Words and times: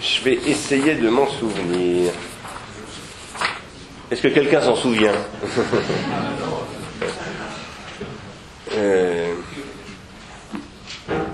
Je 0.00 0.24
vais 0.24 0.38
essayer 0.46 0.94
de 0.94 1.08
m'en 1.08 1.28
souvenir. 1.28 2.12
Est-ce 4.10 4.22
que 4.22 4.28
quelqu'un 4.28 4.60
s'en 4.60 4.76
souvient 4.76 5.12
euh... 8.76 9.34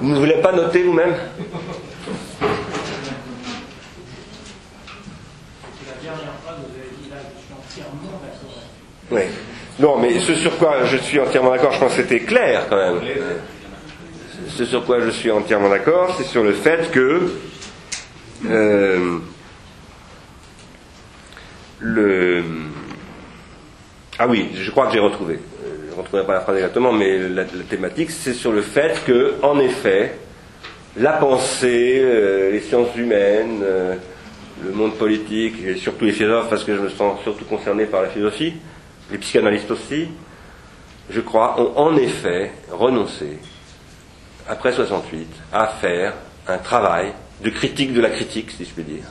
Vous 0.01 0.09
ne 0.11 0.19
voulez 0.19 0.41
pas 0.41 0.53
noter 0.53 0.83
vous-même 0.83 1.15
Oui. 9.11 9.23
Non, 9.79 9.99
mais 9.99 10.19
ce 10.19 10.35
sur 10.35 10.57
quoi 10.59 10.85
je 10.85 10.97
suis 10.97 11.21
entièrement 11.21 11.51
d'accord, 11.51 11.73
je 11.73 11.79
pense 11.79 11.95
que 11.95 12.03
c'était 12.03 12.21
clair 12.21 12.67
quand 12.69 12.77
même. 12.77 13.01
Ce 14.49 14.65
sur 14.65 14.85
quoi 14.85 15.01
je 15.01 15.11
suis 15.11 15.31
entièrement 15.31 15.69
d'accord, 15.69 16.15
c'est 16.19 16.27
sur 16.27 16.43
le 16.43 16.53
fait 16.53 16.91
que 16.91 17.33
euh. 18.47 19.19
Ah 24.19 24.27
oui, 24.27 24.51
je 24.55 24.71
crois 24.71 24.87
que 24.89 24.95
j'ai 24.95 24.99
retrouvé. 24.99 25.39
Je 25.65 25.95
ne 25.95 25.99
retrouverai 25.99 26.27
pas 26.27 26.35
la 26.35 26.41
phrase 26.41 26.57
exactement, 26.57 26.93
mais 26.93 27.29
la, 27.29 27.45
thématique, 27.45 28.11
c'est 28.11 28.35
sur 28.35 28.53
le 28.53 28.63
fait 28.63 29.05
que, 29.05 29.35
en 29.43 29.59
effet, 29.61 30.17
la 30.97 31.13
pensée, 31.13 32.01
euh, 32.03 32.51
les 32.51 32.61
sciences 32.61 32.95
humaines, 32.97 33.61
euh, 33.63 33.95
le 34.65 34.73
monde 34.73 34.95
politique, 34.95 35.55
et 35.65 35.77
surtout 35.77 36.05
les 36.05 36.13
philosophes, 36.13 36.51
parce 36.51 36.65
que 36.65 36.75
je 36.75 36.81
me 36.81 36.89
sens 36.89 37.21
surtout 37.23 37.45
concerné 37.45 37.87
par 37.87 38.03
la 38.03 38.09
philosophie, 38.09 38.55
les 39.11 39.19
psychanalystes 39.19 39.71
aussi, 39.71 40.09
je 41.11 41.21
crois, 41.21 41.61
ont 41.61 41.77
en 41.77 41.97
effet 41.97 42.51
renoncé, 42.71 43.39
après 44.49 44.73
68, 44.73 45.29
à 45.53 45.69
faire 45.69 46.15
un 46.49 46.59
travail 46.59 47.13
de 47.43 47.51
critique 47.51 47.93
de 47.93 48.01
la 48.01 48.11
critique, 48.11 48.51
si 48.51 48.65
je 48.65 48.71
puis 48.71 48.85
dire, 48.85 49.05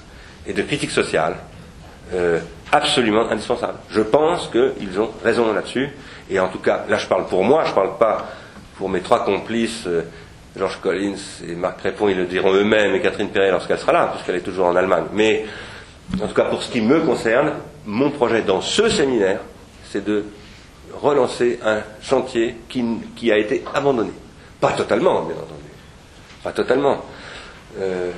et 0.45 0.53
de 0.53 0.61
critique 0.61 0.91
sociale, 0.91 1.35
euh, 2.13 2.39
absolument 2.71 3.29
indispensable. 3.29 3.79
Je 3.89 4.01
pense 4.01 4.49
qu'ils 4.49 4.99
ont 4.99 5.11
raison 5.23 5.53
là-dessus, 5.53 5.89
et 6.29 6.39
en 6.39 6.49
tout 6.49 6.59
cas, 6.59 6.85
là 6.89 6.97
je 6.97 7.07
parle 7.07 7.27
pour 7.27 7.43
moi, 7.43 7.63
je 7.65 7.69
ne 7.69 7.75
parle 7.75 7.97
pas 7.97 8.29
pour 8.77 8.89
mes 8.89 9.01
trois 9.01 9.23
complices, 9.25 9.85
euh, 9.87 10.03
Georges 10.57 10.79
Collins 10.81 11.17
et 11.47 11.55
Marc 11.55 11.79
Crépon, 11.79 12.09
ils 12.09 12.17
le 12.17 12.25
diront 12.25 12.53
eux-mêmes, 12.53 12.95
et 12.95 13.01
Catherine 13.01 13.29
Perret 13.29 13.51
lorsqu'elle 13.51 13.77
sera 13.77 13.93
là, 13.93 14.09
puisqu'elle 14.13 14.35
est 14.35 14.41
toujours 14.41 14.67
en 14.67 14.75
Allemagne. 14.75 15.05
Mais 15.13 15.45
en 16.21 16.27
tout 16.27 16.33
cas, 16.33 16.45
pour 16.45 16.63
ce 16.63 16.71
qui 16.71 16.81
me 16.81 17.01
concerne, 17.01 17.53
mon 17.85 18.11
projet 18.11 18.41
dans 18.41 18.61
ce 18.61 18.89
séminaire, 18.89 19.39
c'est 19.91 20.03
de 20.03 20.25
relancer 20.93 21.59
un 21.63 21.81
chantier 22.01 22.55
qui, 22.67 22.83
qui, 23.15 23.31
a 23.31 23.37
été 23.37 23.63
abandonné. 23.73 24.11
Pas 24.59 24.71
totalement, 24.71 25.21
bien 25.23 25.35
entendu. 25.35 25.69
Pas 26.43 26.51
totalement. 26.51 27.03
Euh, 27.79 28.11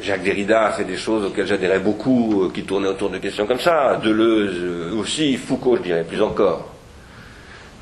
Jacques 0.00 0.22
Derrida 0.22 0.66
a 0.66 0.72
fait 0.72 0.84
des 0.84 0.96
choses 0.96 1.24
auxquelles 1.24 1.46
j'adhérais 1.46 1.78
beaucoup, 1.78 2.44
euh, 2.44 2.50
qui 2.52 2.64
tournaient 2.64 2.88
autour 2.88 3.10
de 3.10 3.18
questions 3.18 3.46
comme 3.46 3.60
ça. 3.60 4.00
Deleuze 4.02 4.56
euh, 4.56 4.98
aussi, 4.98 5.36
Foucault, 5.36 5.76
je 5.76 5.82
dirais, 5.82 6.04
plus 6.04 6.20
encore. 6.20 6.68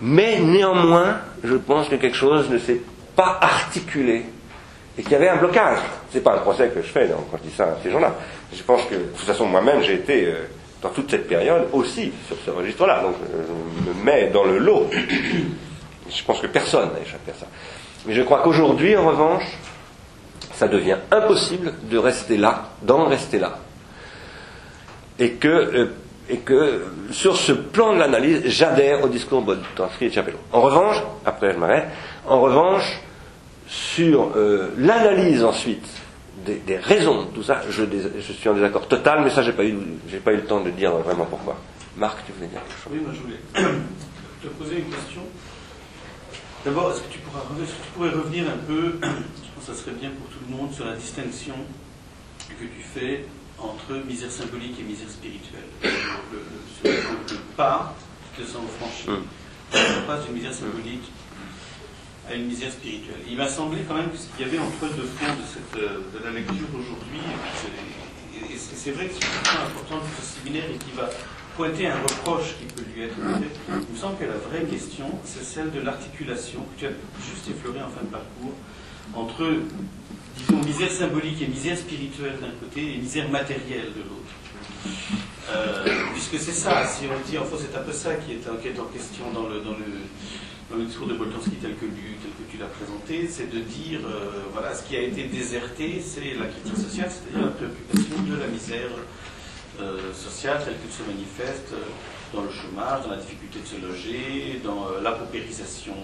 Mais 0.00 0.38
néanmoins, 0.40 1.18
je 1.42 1.54
pense 1.54 1.88
que 1.88 1.96
quelque 1.96 2.16
chose 2.16 2.50
ne 2.50 2.58
s'est 2.58 2.80
pas 3.16 3.38
articulé 3.40 4.24
et 4.98 5.02
qu'il 5.02 5.12
y 5.12 5.14
avait 5.14 5.28
un 5.28 5.36
blocage. 5.36 5.78
C'est 6.10 6.22
pas 6.22 6.34
un 6.34 6.38
procès 6.38 6.68
que 6.68 6.82
je 6.82 6.88
fais 6.88 7.08
quand 7.08 7.38
je 7.38 7.48
dis 7.48 7.54
ça 7.54 7.64
à 7.64 7.76
ces 7.82 7.90
gens-là. 7.90 8.14
Je 8.52 8.62
pense 8.62 8.82
que, 8.84 8.94
de 8.94 9.00
toute 9.16 9.26
façon, 9.26 9.46
moi-même, 9.46 9.82
j'ai 9.82 9.94
été 9.94 10.28
dans 10.82 10.90
toute 10.90 11.10
cette 11.10 11.28
période 11.28 11.68
aussi 11.72 12.12
sur 12.26 12.36
ce 12.44 12.50
registre-là. 12.50 13.02
Donc, 13.02 13.14
je 13.22 13.88
me 13.88 14.04
mets 14.04 14.28
dans 14.30 14.44
le 14.44 14.58
lot. 14.58 14.90
Je 16.10 16.24
pense 16.24 16.40
que 16.40 16.48
personne 16.48 16.90
n'a 16.92 17.00
échappé 17.00 17.30
à 17.30 17.40
ça. 17.40 17.46
Mais 18.06 18.14
je 18.14 18.22
crois 18.22 18.42
qu'aujourd'hui, 18.42 18.96
en 18.96 19.06
revanche, 19.06 19.44
ça 20.54 20.68
devient 20.68 20.96
impossible 21.10 21.74
de 21.90 21.98
rester 21.98 22.36
là, 22.36 22.70
d'en 22.82 23.06
rester 23.06 23.38
là. 23.38 23.58
Et 25.18 25.32
que, 25.32 25.48
euh, 25.48 25.94
et 26.28 26.38
que 26.38 26.86
sur 27.10 27.36
ce 27.36 27.52
plan 27.52 27.94
de 27.94 27.98
l'analyse, 27.98 28.42
j'adhère 28.46 29.04
au 29.04 29.08
discours 29.08 29.42
de 29.42 29.58
Transcrit 29.74 30.06
et 30.06 30.08
de 30.08 30.14
Chapelot. 30.14 30.38
En 30.52 30.60
revanche, 30.60 30.96
après 31.24 31.52
je 31.52 31.58
m'arrête, 31.58 31.88
en 32.26 32.40
revanche, 32.40 33.00
sur 33.66 34.32
euh, 34.36 34.70
l'analyse 34.78 35.44
ensuite 35.44 35.86
des, 36.44 36.76
raisons 36.76 37.22
de 37.22 37.26
tout 37.28 37.42
ça, 37.42 37.62
je, 37.70 37.84
suis 38.32 38.48
en 38.48 38.54
désaccord 38.54 38.88
total, 38.88 39.22
mais 39.22 39.30
ça, 39.30 39.42
j'ai 39.42 39.52
pas 39.52 39.62
pas 40.24 40.32
eu 40.32 40.36
le 40.36 40.44
temps 40.44 40.60
de 40.60 40.70
dire 40.70 40.92
vraiment 40.92 41.24
pourquoi. 41.24 41.56
Marc, 41.96 42.24
tu 42.26 42.32
voulais 42.32 42.48
dire 42.48 42.60
quelque 42.66 42.82
chose? 42.82 42.92
Oui, 42.92 43.00
moi 43.04 43.12
je 43.14 43.20
voulais 43.20 43.78
te 44.42 44.48
poser 44.48 44.78
une 44.78 44.90
question. 44.90 45.22
D'abord, 46.64 46.92
est-ce 46.92 47.00
que, 47.00 47.12
tu 47.12 47.18
pourrais 47.94 48.10
revenir 48.10 48.44
un 48.48 48.58
peu, 48.66 48.98
pense 49.62 49.70
que 49.70 49.76
ça 49.76 49.84
serait 49.84 49.96
bien 49.96 50.10
pour 50.10 50.26
tout 50.28 50.38
le 50.48 50.56
monde, 50.56 50.72
sur 50.72 50.84
la 50.84 50.96
distinction 50.96 51.54
que 52.48 52.64
tu 52.64 52.82
fais 52.94 53.24
entre 53.58 53.94
misère 54.06 54.30
symbolique 54.30 54.78
et 54.80 54.82
misère 54.82 55.08
spirituelle. 55.08 55.68
Le, 55.82 55.88
le, 56.84 56.90
le, 56.90 56.96
le 57.30 57.38
pas 57.56 57.94
qui 58.34 58.42
te 58.42 58.46
semble 58.48 58.68
franchi. 58.80 59.06
On 59.08 60.06
passe 60.06 60.24
d'une 60.24 60.34
misère 60.34 60.52
symbolique 60.54 61.10
à 62.28 62.34
une 62.34 62.46
misère 62.46 62.72
spirituelle. 62.72 63.20
Il 63.28 63.36
m'a 63.36 63.48
semblé 63.48 63.82
quand 63.86 63.94
même 63.94 64.10
qu'il 64.10 64.46
y 64.46 64.48
avait 64.48 64.58
en 64.58 64.70
toile 64.78 64.96
de 64.96 65.02
fond 65.02 65.26
de, 65.26 65.46
cette, 65.46 65.80
de 65.80 66.24
la 66.24 66.30
lecture 66.30 66.68
aujourd'hui, 66.74 67.20
et 68.50 68.56
c'est 68.56 68.90
vrai 68.92 69.06
que 69.06 69.14
c'est 69.14 69.26
un 69.26 69.42
point 69.42 69.64
important 69.64 69.98
de 69.98 70.10
ce 70.22 70.38
séminaire 70.38 70.64
et 70.70 70.76
qui 70.78 70.90
va 70.96 71.08
pointer 71.56 71.86
un 71.86 72.00
reproche 72.00 72.54
qui 72.58 72.64
peut 72.66 72.84
lui 72.94 73.02
être 73.02 73.14
fait. 73.14 73.50
Il 73.68 73.94
me 73.94 73.98
semble 73.98 74.18
que 74.18 74.24
la 74.24 74.36
vraie 74.36 74.64
question, 74.64 75.06
c'est 75.24 75.44
celle 75.44 75.70
de 75.70 75.80
l'articulation, 75.80 76.60
que 76.74 76.80
tu 76.80 76.86
as 76.86 76.92
juste 77.28 77.48
effleuré 77.48 77.80
en 77.82 77.88
fin 77.88 78.02
de 78.02 78.10
parcours, 78.10 78.54
entre, 79.14 79.44
disons, 80.36 80.62
misère 80.64 80.90
symbolique 80.90 81.42
et 81.42 81.46
misère 81.46 81.76
spirituelle 81.76 82.38
d'un 82.40 82.52
côté 82.60 82.94
et 82.94 82.98
misère 82.98 83.28
matérielle 83.28 83.92
de 83.94 84.00
l'autre. 84.00 84.22
Euh, 85.50 85.84
puisque 86.12 86.38
c'est 86.38 86.52
ça, 86.52 86.86
si 86.86 87.04
on 87.06 87.28
dit, 87.28 87.36
enfin, 87.38 87.56
c'est 87.58 87.76
un 87.76 87.82
peu 87.82 87.92
ça 87.92 88.14
qui 88.14 88.32
est, 88.32 88.48
en 88.48 88.84
question 88.86 89.24
dans 89.32 89.48
le, 89.48 90.84
discours 90.84 91.06
de 91.06 91.14
Boltanski 91.14 91.56
tel 91.60 91.74
que, 91.74 91.84
tel 91.84 91.88
que 91.90 92.50
tu 92.50 92.56
l'as 92.56 92.66
présenté, 92.66 93.28
c'est 93.28 93.52
de 93.52 93.60
dire, 93.60 94.00
euh, 94.06 94.44
voilà, 94.52 94.74
ce 94.74 94.84
qui 94.84 94.96
a 94.96 95.02
été 95.02 95.24
déserté, 95.24 96.00
c'est 96.00 96.34
la 96.38 96.46
critique 96.46 96.76
sociale, 96.76 97.10
c'est-à-dire 97.10 97.46
la 97.46 97.52
préoccupation 97.52 98.22
de 98.22 98.40
la 98.40 98.46
misère 98.46 98.88
euh, 99.80 100.12
sociale 100.14 100.62
telle 100.64 100.74
qu'elle 100.80 100.92
se 100.92 101.02
manifeste 101.02 101.74
dans 102.32 102.42
le 102.42 102.50
chômage, 102.50 103.04
dans 103.04 103.10
la 103.10 103.18
difficulté 103.18 103.60
de 103.60 103.66
se 103.66 103.86
loger, 103.86 104.60
dans 104.64 104.88
la 105.02 105.12
paupérisation 105.12 105.94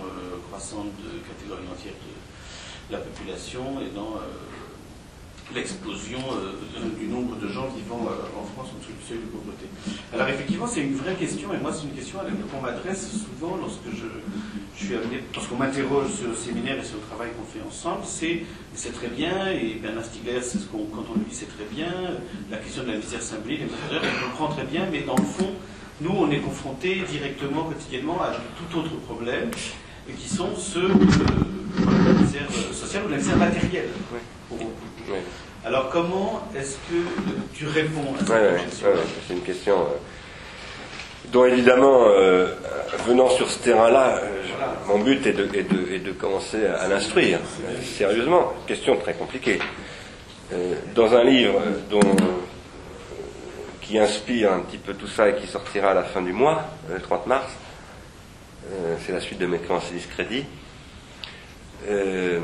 croissante 0.48 0.92
de 1.00 1.24
catégories 1.24 1.64
entières 1.72 1.94
de 1.96 2.27
la 2.90 2.98
population 2.98 3.80
et 3.80 3.94
dans 3.94 4.20
l'explosion 5.54 6.18
euh, 6.18 6.52
du 6.98 7.06
nombre 7.06 7.36
de 7.36 7.48
gens 7.48 7.68
vivant 7.68 8.06
euh, 8.06 8.38
en 8.38 8.44
France 8.44 8.68
en 8.74 8.78
dessous 8.78 8.92
du 8.92 9.06
seuil 9.06 9.18
de 9.18 9.30
pauvreté. 9.30 9.66
Alors 10.12 10.28
effectivement, 10.28 10.66
c'est 10.66 10.82
une 10.82 10.94
vraie 10.94 11.14
question, 11.14 11.52
et 11.54 11.58
moi 11.58 11.72
c'est 11.72 11.84
une 11.84 11.94
question 11.94 12.20
à 12.20 12.24
laquelle 12.24 12.44
on 12.56 12.60
m'adresse 12.60 13.08
souvent 13.10 13.56
lorsque 13.56 13.88
je, 13.90 14.84
suis 14.84 14.94
amené, 14.94 15.22
lorsqu'on 15.34 15.56
m'interroge 15.56 16.12
sur 16.12 16.28
le 16.28 16.34
séminaire 16.34 16.78
et 16.78 16.84
sur 16.84 16.96
le 16.96 17.02
travail 17.02 17.30
qu'on 17.32 17.44
fait 17.44 17.64
ensemble, 17.66 18.02
c'est, 18.04 18.44
c'est 18.74 18.92
très 18.92 19.08
bien, 19.08 19.50
et 19.50 19.78
Bernard 19.82 20.04
Stiegler, 20.04 20.40
c'est 20.42 20.58
ce 20.58 20.66
qu'on, 20.66 20.84
quand 20.84 21.04
on 21.10 21.18
lui 21.18 21.24
dit 21.28 21.34
c'est 21.34 21.52
très 21.56 21.64
bien, 21.64 21.92
la 22.50 22.58
question 22.58 22.82
de 22.82 22.92
la 22.92 22.98
misère 22.98 23.22
symbolique, 23.22 23.62
on 23.90 24.30
comprend 24.30 24.48
très 24.54 24.64
bien, 24.64 24.86
mais 24.92 25.00
dans 25.00 25.16
le 25.16 25.24
fond, 25.24 25.50
nous 26.00 26.12
on 26.14 26.30
est 26.30 26.40
confrontés 26.40 27.02
directement, 27.10 27.64
quotidiennement 27.64 28.20
à 28.20 28.32
tout 28.32 28.78
autre 28.78 28.96
problème, 29.06 29.50
qui 30.16 30.28
sont 30.28 30.54
ceux 30.56 30.88
misère 32.46 32.74
sociale 32.74 33.02
ou 33.04 33.06
de 33.06 33.12
la 33.12 33.18
misère 33.18 33.36
matérielle. 33.36 33.88
Pour, 34.48 34.58
Oui. 34.60 35.16
alors 35.64 35.90
comment 35.90 36.42
est-ce 36.56 36.76
que 36.76 37.02
tu 37.54 37.66
réponds 37.66 38.14
à 38.14 38.18
cette 38.20 38.28
Ouais, 38.30 38.60
question 38.64 38.86
ouais, 38.88 38.94
c'est 39.26 39.34
une 39.34 39.42
question 39.42 39.80
euh, 39.80 39.84
dont 41.32 41.44
évidemment, 41.44 42.04
euh, 42.08 42.54
venant 43.06 43.28
sur 43.30 43.50
ce 43.50 43.58
terrain-là, 43.58 44.18
euh, 44.22 44.42
mon 44.86 44.98
but 45.00 45.26
est 45.26 45.32
de, 45.32 45.44
est 45.54 45.62
de- 45.70 45.92
est 45.92 45.98
de 45.98 46.12
commencer 46.12 46.64
à, 46.66 46.82
à 46.82 46.88
l'instruire 46.88 47.38
euh, 47.64 47.82
sérieusement. 47.82 48.52
Question 48.66 48.96
très 48.96 49.14
compliquée. 49.14 49.58
Euh, 50.52 50.74
dans 50.94 51.12
un 51.14 51.24
livre 51.24 51.60
dont, 51.90 52.00
euh, 52.00 52.24
qui 53.82 53.98
inspire 53.98 54.52
un 54.52 54.60
petit 54.60 54.78
peu 54.78 54.94
tout 54.94 55.06
ça 55.06 55.28
et 55.28 55.34
qui 55.36 55.46
sortira 55.46 55.90
à 55.90 55.94
la 55.94 56.04
fin 56.04 56.22
du 56.22 56.32
mois, 56.32 56.64
le 56.90 57.00
30 57.00 57.26
mars, 57.26 57.50
euh, 58.72 58.96
c'est 59.04 59.12
la 59.12 59.20
suite 59.20 59.38
de 59.38 59.46
mes 59.46 59.58
créances 59.58 59.90
et 59.90 59.94
discrédits. 59.94 60.44
Euh, 61.86 62.40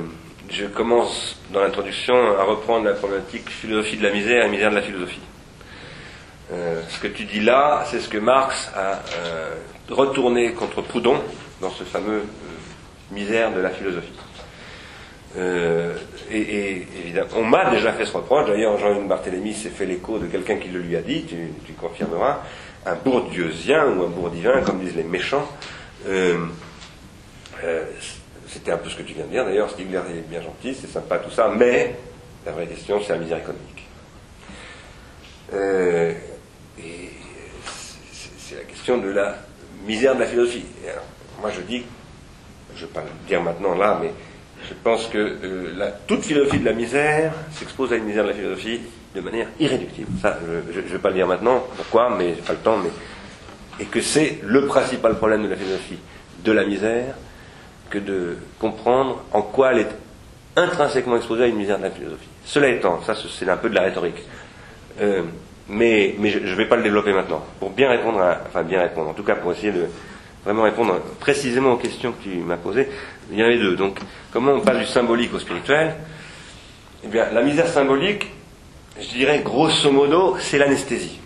je 0.49 0.67
commence 0.67 1.37
dans 1.51 1.61
l'introduction 1.61 2.15
à 2.39 2.45
reprendre 2.45 2.85
la 2.85 2.93
problématique 2.93 3.49
philosophie 3.49 3.97
de 3.97 4.03
la 4.03 4.13
misère 4.13 4.45
et 4.45 4.49
misère 4.49 4.71
de 4.71 4.77
la 4.77 4.83
philosophie. 4.83 5.21
Euh, 6.53 6.83
ce 6.89 7.01
que 7.01 7.09
tu 7.09 7.25
dis 7.25 7.41
là, 7.41 7.85
c'est 7.91 8.01
ce 8.01 8.09
que 8.09 8.19
Marx 8.19 8.71
a 8.77 9.03
euh, 9.17 9.55
retourné 9.91 10.53
contre 10.53 10.83
Proudhon 10.83 11.21
dans 11.61 11.71
ce 11.71 11.83
fameux 11.85 12.23
misère 13.11 13.53
de 13.53 13.61
la 13.61 13.71
philosophie. 13.71 14.13
Et, 16.31 16.87
évidemment, 17.01 17.29
on 17.37 17.45
m'a 17.45 17.71
déjà 17.71 17.93
fait 17.93 18.07
ce 18.07 18.13
reproche. 18.13 18.47
D'ailleurs, 18.47 18.79
Jean-Yves 18.79 19.09
Barthélemy 19.09 19.53
s'est 19.53 19.71
fait 19.71 19.85
l'écho 19.85 20.19
de 20.19 20.27
quelqu'un 20.27 20.57
qui 20.57 20.69
le 20.69 20.79
lui 20.79 20.95
a 20.95 21.03
dit, 21.03 21.25
tu, 21.25 21.37
tu 21.67 21.73
confirmeras, 21.73 22.43
un 22.87 22.95
bourdieusien 22.95 23.85
ou 23.87 24.05
un 24.05 24.09
bourdivin, 24.09 24.61
comme 24.63 24.79
disent 24.79 24.95
les 24.95 25.03
méchants. 25.03 25.49
C'était 28.55 28.71
un 28.71 28.77
peu 28.77 28.89
ce 28.89 28.95
que 28.95 29.03
tu 29.03 29.15
viens 29.15 29.25
de 29.25 29.31
dire. 29.31 29.45
D'ailleurs, 29.45 29.69
Stigler 29.69 30.01
est 30.11 30.31
bien 30.31 30.41
gentil, 30.41 30.77
c'est 30.81 30.87
sympa 30.87 31.19
tout 31.19 31.31
ça, 31.33 31.53
mais 31.59 31.97
la 32.47 32.53
vraie 32.53 32.69
question, 32.69 33.01
c'est 33.03 33.13
la 33.13 33.19
misère 33.19 33.39
économique. 33.39 33.85
Euh, 35.53 36.13
et 36.79 37.11
c'est 38.39 38.55
la 38.55 38.63
question 38.63 38.99
de 38.99 39.09
la 39.09 39.35
misère 39.85 40.15
de 40.15 40.21
la 40.21 40.27
philosophie. 40.27 40.67
moi 41.41 41.51
je 41.51 41.63
dis, 41.63 41.83
je 42.77 42.83
ne 42.83 42.87
vais 42.87 42.93
pas 42.93 43.01
le 43.01 43.27
dire 43.27 43.43
maintenant 43.43 43.75
là, 43.75 43.99
mais 44.01 44.13
je 44.69 44.75
pense 44.85 45.09
que 45.09 45.19
euh, 45.19 45.91
toute 46.07 46.23
philosophie 46.23 46.61
de 46.61 46.65
la 46.65 46.75
misère 46.75 47.33
s'expose 47.51 47.93
à 47.93 47.97
une 47.97 48.05
misère 48.05 48.23
de 48.23 48.29
la 48.29 48.35
philosophie 48.37 48.83
de 49.17 49.21
manière 49.21 49.49
irréductible. 49.59 50.13
Ça, 50.23 50.39
je 50.73 50.79
ne 50.79 50.87
vais 50.87 50.99
pas 50.99 51.09
le 51.09 51.17
dire 51.17 51.27
maintenant, 51.27 51.65
pourquoi, 51.77 52.15
mais 52.17 52.37
j'ai 52.37 52.43
pas 52.43 52.53
le 52.53 52.61
temps, 52.61 52.79
mais 52.79 52.91
et 53.81 53.87
que 53.87 54.01
c'est 54.01 54.39
le 54.45 54.67
principal 54.67 55.17
problème 55.17 55.43
de 55.43 55.49
la 55.49 55.57
philosophie 55.57 55.99
de 56.45 56.53
la 56.53 56.65
misère 56.65 57.17
que 57.95 57.99
de 57.99 58.37
comprendre 58.59 59.23
en 59.33 59.43
quoi 59.43 59.73
elle 59.73 59.81
est 59.81 59.91
intrinsèquement 60.57 61.17
exposée 61.17 61.45
à 61.45 61.47
une 61.47 61.57
misère 61.57 61.79
de 61.79 61.85
la 61.85 61.91
philosophie. 61.91 62.29
Cela 62.45 62.69
étant, 62.69 63.01
ça 63.03 63.15
c'est 63.15 63.49
un 63.49 63.57
peu 63.57 63.71
de 63.71 63.75
la 63.75 63.83
rhétorique, 63.83 64.23
euh, 65.01 65.23
mais, 65.69 66.15
mais 66.19 66.31
je 66.31 66.39
ne 66.39 66.55
vais 66.55 66.67
pas 66.67 66.77
le 66.77 66.83
développer 66.83 67.13
maintenant. 67.13 67.45
Pour 67.61 67.71
bien 67.71 67.89
répondre, 67.89 68.21
enfin 68.47 68.63
bien 68.63 68.81
répondre, 68.81 69.11
en 69.11 69.15
tout 69.15 69.23
cas 69.23 69.37
pour 69.37 69.53
essayer 69.53 69.73
de 69.73 69.87
vraiment 70.45 70.65
répondre 70.65 71.01
précisément 71.21 71.73
aux 71.73 71.79
questions 71.79 72.13
que 72.13 72.23
tu 72.25 72.37
m'as 72.37 72.57
posées, 72.57 72.89
il 73.31 73.39
y 73.39 73.43
en 73.43 73.47
avait 73.47 73.59
deux. 73.59 73.77
Donc, 73.77 73.99
comment 74.33 74.53
on 74.53 74.61
passe 74.61 74.79
du 74.79 74.87
symbolique 74.87 75.33
au 75.33 75.39
spirituel? 75.39 75.95
Eh 77.05 77.09
bien, 77.09 77.31
la 77.33 77.43
misère 77.43 77.69
symbolique, 77.69 78.27
je 79.01 79.09
dirais 79.09 79.41
grosso 79.43 79.91
modo, 79.91 80.37
c'est 80.39 80.59
l'anesthésie. 80.59 81.19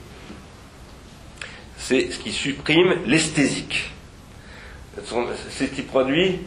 C'est 1.79 2.11
ce 2.13 2.19
qui 2.19 2.33
supprime 2.33 2.95
l'esthésique. 3.07 3.91
C'est 5.51 5.67
ce 5.67 5.71
qui 5.71 5.83
produit 5.83 6.41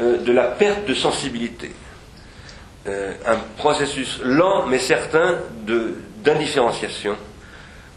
euh, 0.00 0.18
de 0.18 0.32
la 0.32 0.44
perte 0.44 0.86
de 0.86 0.94
sensibilité. 0.94 1.70
Euh, 2.86 3.12
un 3.26 3.36
processus 3.56 4.20
lent 4.22 4.66
mais 4.66 4.78
certain 4.78 5.38
d'indifférenciation, 6.22 7.16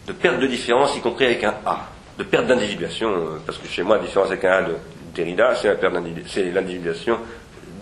de, 0.06 0.12
perte 0.12 0.40
de 0.40 0.46
différence, 0.46 0.96
y 0.96 1.00
compris 1.00 1.26
avec 1.26 1.44
un 1.44 1.54
A, 1.66 1.88
de 2.18 2.24
perte 2.24 2.46
d'individuation, 2.46 3.10
euh, 3.10 3.38
parce 3.44 3.58
que 3.58 3.68
chez 3.68 3.82
moi, 3.82 3.96
la 3.96 4.04
différence 4.04 4.28
avec 4.28 4.44
un 4.44 4.52
A 4.52 4.62
de 4.62 4.76
Derrida, 5.14 5.54
c'est 5.56 6.50
l'individuation 6.52 7.18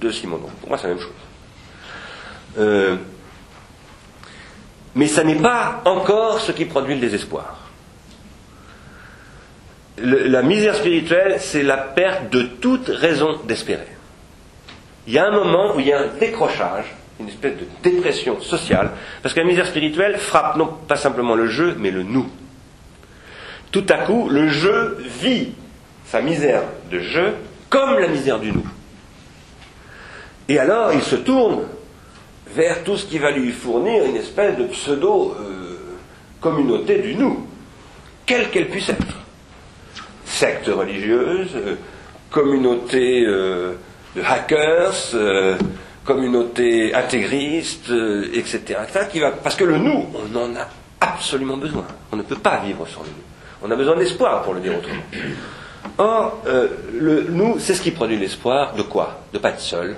de 0.01 0.11
Simon. 0.11 0.39
pour 0.61 0.69
moi, 0.69 0.79
c'est 0.79 0.89
la 0.89 0.95
même 0.95 1.03
chose. 1.03 2.99
mais 4.95 5.07
ça 5.07 5.25
n'est 5.25 5.37
pas 5.37 5.83
encore 5.85 6.41
ce 6.41 6.53
qui 6.53 6.65
produit 6.65 6.95
le 6.95 7.01
désespoir 7.01 7.67
la 9.99 10.43
misère 10.43 10.77
spirituelle, 10.77 11.37
c'est 11.39 11.63
la 11.63 11.77
perte 11.77 12.31
de 12.31 12.43
toute 12.43 12.89
raison 12.89 13.41
d'espérer. 13.47 13.96
Il 15.07 15.13
y 15.13 15.19
a 15.19 15.27
un 15.27 15.31
moment 15.31 15.77
où 15.77 15.81
il 15.81 15.87
y 15.87 15.93
a 15.93 16.01
un 16.01 16.09
décrochage, 16.19 16.95
une 17.21 17.29
espèce 17.29 17.57
de 17.57 17.67
dépression 17.83 18.41
sociale, 18.41 18.91
parce 19.23 19.35
que 19.35 19.41
la 19.41 19.47
misère 19.47 19.67
spirituelle 19.67 20.19
frappe 20.19 20.57
non 20.57 20.69
pas 20.89 20.97
simplement 20.97 21.35
le 21.35 21.47
jeu, 21.47 21.77
mais 21.79 21.91
le 21.91 22.03
nous. 22.03 22.27
Tout 23.71 23.87
à 23.89 23.99
coup, 23.99 24.29
le 24.29 24.49
jeu 24.49 24.99
vit 25.21 25.53
sa 26.07 26.21
misère 26.21 26.63
de 26.91 27.01
jeu 27.01 27.35
comme 27.69 27.99
la 27.99 28.09
misère 28.09 28.39
du 28.39 28.53
nous. 28.53 28.67
Et 30.49 30.59
alors, 30.59 30.93
il 30.93 31.03
se 31.03 31.17
tourne 31.17 31.65
vers 32.55 32.85
tout 32.85 32.97
ce 32.97 33.05
qui 33.07 33.19
va 33.19 33.33
lui 33.33 33.51
fournir 33.53 34.05
une 34.05 34.17
espèce 34.17 34.57
de 34.57 34.65
pseudo-communauté 34.65 36.99
euh, 36.99 37.03
du 37.03 37.15
nous, 37.17 37.47
quelle 38.25 38.49
qu'elle 38.51 38.69
puisse 38.69 38.89
être 38.89 39.05
secte 40.25 40.69
religieuse, 40.69 41.51
euh, 41.55 41.75
communauté 42.31 43.27
euh, 43.27 43.75
de 44.17 44.23
hackers, 44.23 44.95
euh, 45.15 45.57
communauté 46.05 46.95
intégriste, 46.95 47.93
etc., 48.33 48.81
qui 49.11 49.21
va, 49.21 49.33
parce 49.33 49.57
que 49.57 49.65
le 49.65 49.79
nous, 49.79 50.07
on 50.15 50.37
en 50.37 50.57
a 50.57 50.67
absolument 51.01 51.57
besoin. 51.57 51.85
On 52.13 52.17
ne 52.17 52.23
peut 52.23 52.37
pas 52.37 52.61
vivre 52.65 52.87
sans 52.87 53.03
le 53.03 53.09
nous. 53.09 53.67
On 53.69 53.71
a 53.71 53.77
besoin 53.77 53.97
d'espoir, 53.97 54.43
pour 54.43 54.55
le 54.55 54.61
dire 54.61 54.77
autrement. 54.77 55.03
Or, 55.99 56.43
le 56.93 57.27
nous, 57.29 57.59
c'est 57.59 57.75
ce 57.75 57.83
qui 57.83 57.91
produit 57.91 58.17
l'espoir 58.17 58.75
de 58.75 58.83
quoi? 58.83 59.21
De 59.33 59.39
pas 59.39 59.51
être 59.51 59.61
seul. 59.61 59.97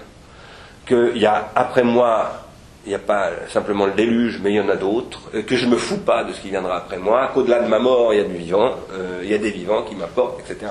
Qu'il 0.87 1.19
y 1.19 1.27
a 1.27 1.51
après 1.55 1.85
moi 1.85 2.49
il 2.89 2.93
n'y 2.93 2.95
a 2.95 3.01
pas 3.01 3.31
simplement 3.51 3.85
le 3.85 3.93
déluge, 3.93 4.41
mais 4.43 4.53
il 4.53 4.57
y 4.57 4.61
en 4.61 4.69
a 4.71 4.77
d'autres, 4.77 5.21
euh, 5.35 5.43
que 5.43 5.57
je 5.57 5.67
ne 5.67 5.73
me 5.73 5.77
fous 5.77 5.99
pas 5.99 6.25
de 6.25 6.33
ce 6.33 6.41
qui 6.41 6.49
viendra 6.49 6.79
après 6.79 6.97
moi, 6.97 7.31
qu'au-delà 7.35 7.61
de 7.61 7.69
ma 7.69 7.79
mort, 7.79 8.15
il 8.15 8.17
y 8.17 8.21
a 8.21 8.25
du 8.25 8.37
vivant, 8.37 8.77
euh, 8.95 9.21
il 9.23 9.29
y 9.29 9.35
a 9.35 9.39
des 9.39 9.51
vivants 9.51 9.83
qui 9.83 9.95
m'apportent, 9.95 10.41
etc., 10.41 10.71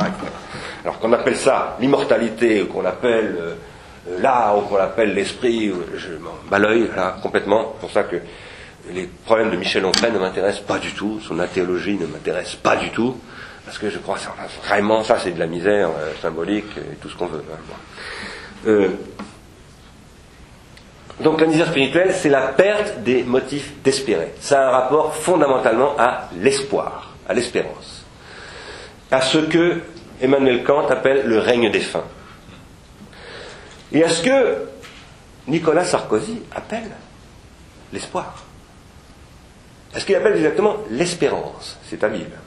Alors 0.87 0.99
qu'on 0.99 1.11
appelle 1.11 1.35
ça 1.35 1.75
l'immortalité, 1.81 2.61
ou 2.61 2.67
qu'on 2.67 2.85
appelle 2.85 3.35
euh, 3.37 3.55
l'art, 4.21 4.57
ou 4.57 4.61
qu'on 4.61 4.77
appelle 4.77 5.13
l'esprit, 5.13 5.69
je 5.97 6.13
m'en 6.13 6.31
bats 6.49 6.59
l'œil, 6.59 6.89
là, 6.95 7.17
complètement. 7.21 7.73
C'est 7.73 7.79
pour 7.81 7.91
ça 7.91 8.03
que 8.03 8.15
les 8.93 9.05
problèmes 9.25 9.51
de 9.51 9.57
Michel 9.57 9.83
Onfray 9.83 10.13
ne 10.13 10.17
m'intéressent 10.17 10.63
pas 10.63 10.79
du 10.79 10.93
tout, 10.93 11.19
son 11.19 11.39
athéologie 11.39 11.97
ne 11.97 12.05
m'intéresse 12.05 12.55
pas 12.55 12.77
du 12.77 12.89
tout, 12.91 13.17
parce 13.65 13.77
que 13.77 13.89
je 13.89 13.97
crois 13.97 14.15
que 14.15 14.65
vraiment, 14.65 15.03
ça 15.03 15.17
c'est 15.19 15.31
de 15.31 15.39
la 15.39 15.47
misère 15.47 15.89
symbolique, 16.21 16.77
et 16.77 16.95
tout 17.01 17.09
ce 17.09 17.17
qu'on 17.17 17.25
veut. 17.25 17.43
Hein, 18.65 18.87
donc 21.19 21.41
la 21.41 21.47
misère 21.47 21.67
spirituelle, 21.67 22.13
c'est 22.13 22.29
la 22.29 22.47
perte 22.47 22.99
des 23.03 23.23
motifs 23.23 23.73
d'espérer. 23.83 24.35
Ça 24.39 24.61
a 24.61 24.67
un 24.69 24.71
rapport 24.71 25.13
fondamentalement 25.17 25.95
à 25.97 26.29
l'espoir, 26.39 27.13
à 27.27 27.33
l'espérance, 27.33 28.05
à 29.11 29.19
ce 29.19 29.39
que 29.39 29.81
Emmanuel 30.21 30.63
Kant 30.63 30.87
appelle 30.87 31.27
le 31.27 31.39
règne 31.39 31.71
des 31.71 31.81
fins, 31.81 32.05
et 33.91 34.03
à 34.03 34.09
ce 34.09 34.21
que 34.21 34.67
Nicolas 35.47 35.85
Sarkozy 35.85 36.41
appelle 36.53 36.91
l'espoir. 37.93 38.43
À 39.93 39.99
ce 39.99 40.05
qu'il 40.05 40.15
appelle 40.15 40.35
exactement 40.35 40.77
l'espérance, 40.89 41.77
c'est 41.89 42.03
à 42.03 42.09
Bible. 42.09 42.37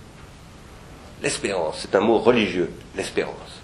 L'espérance, 1.22 1.78
c'est 1.80 1.94
un 1.94 2.00
mot 2.00 2.18
religieux, 2.18 2.70
l'espérance. 2.96 3.60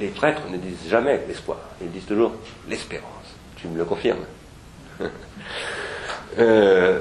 Les 0.00 0.08
prêtres 0.08 0.42
ne 0.50 0.56
disent 0.56 0.88
jamais 0.88 1.22
l'espoir, 1.28 1.58
ils 1.80 1.90
disent 1.90 2.06
toujours 2.06 2.32
l'espérance. 2.68 3.08
Tu 3.56 3.68
me 3.68 3.78
le 3.78 3.84
confirmes 3.84 4.24
euh, 6.38 7.00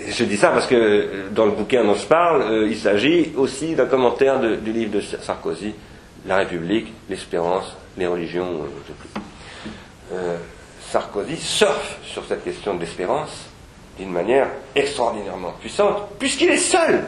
Je 0.00 0.24
dis 0.24 0.36
ça 0.36 0.50
parce 0.50 0.66
que 0.66 1.28
dans 1.30 1.44
le 1.44 1.52
bouquin 1.52 1.84
dont 1.84 1.94
je 1.94 2.06
parle, 2.06 2.42
euh, 2.42 2.68
il 2.68 2.76
s'agit 2.76 3.32
aussi 3.36 3.74
d'un 3.74 3.86
commentaire 3.86 4.40
du 4.40 4.72
livre 4.72 4.92
de 4.92 5.00
Sarkozy, 5.00 5.72
La 6.26 6.38
République, 6.38 6.92
l'espérance, 7.08 7.76
les 7.96 8.06
religions, 8.08 8.62
euh, 10.12 10.36
Sarkozy 10.90 11.36
surfe 11.36 11.98
sur 12.04 12.24
cette 12.24 12.42
question 12.42 12.74
de 12.74 12.80
l'espérance 12.80 13.46
d'une 13.96 14.10
manière 14.10 14.48
extraordinairement 14.74 15.52
puissante, 15.60 16.08
puisqu'il 16.18 16.50
est 16.50 16.56
seul. 16.56 17.04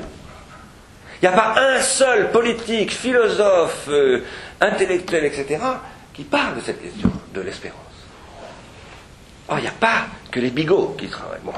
Il 1.21 1.29
n'y 1.29 1.35
a 1.35 1.37
pas 1.37 1.55
un 1.57 1.81
seul 1.81 2.31
politique, 2.31 2.93
philosophe, 2.93 3.89
intellectuel, 4.61 5.25
etc., 5.25 5.59
qui 6.15 6.23
parle 6.23 6.57
de 6.57 6.61
cette 6.61 6.81
question 6.81 7.11
de 7.35 7.41
l'espérance. 7.41 7.81
Oh, 9.49 9.55
il 9.59 9.63
n'y 9.63 9.69
a 9.69 9.73
pas 9.73 10.07
que 10.31 10.41
les 10.41 10.51
bigots 10.51 10.95
qui 10.99 11.09
travaillent. 11.09 11.41
Bon. 11.43 11.53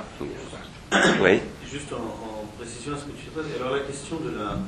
Oui. 1.23 1.41
Juste 1.71 1.93
en, 1.93 2.47
précision 2.59 2.95
à 2.95 2.97
ce 2.97 3.05
que 3.05 3.11
tu 3.11 3.29
dis, 3.31 3.61
alors 3.61 3.77
la 3.77 3.83
question 3.83 4.17
de 4.17 4.31
la, 4.31 4.59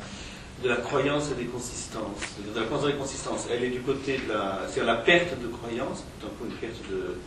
de 0.62 0.68
la 0.68 0.76
croyance 0.76 1.30
et 1.32 1.42
des 1.42 1.48
consistances, 1.48 2.20
de 2.38 2.60
la 2.60 2.66
croyance 2.66 2.88
et 2.88 2.92
des 2.92 2.98
consistances, 2.98 3.48
elle 3.50 3.64
est 3.64 3.70
du 3.70 3.80
côté 3.80 4.18
de 4.18 4.32
la, 4.32 4.60
c'est 4.68 4.84
la 4.84 4.96
perte 4.96 5.40
de 5.40 5.48
croyance, 5.48 6.04
un 6.22 6.28
peu 6.38 6.48
une 6.48 6.56
perte 6.56 6.78
de, 6.90 7.18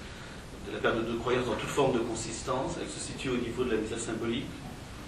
de 0.69 0.73
la 0.73 0.79
perte 0.79 1.05
de, 1.05 1.17
croyance 1.19 1.45
dans 1.45 1.55
toute 1.55 1.69
forme 1.69 1.93
de 1.93 1.99
consistance, 1.99 2.77
elle 2.81 2.89
se 2.89 2.99
situe 2.99 3.29
au 3.29 3.37
niveau 3.37 3.63
de 3.63 3.71
la 3.71 3.77
misère 3.77 3.99
symbolique, 3.99 4.45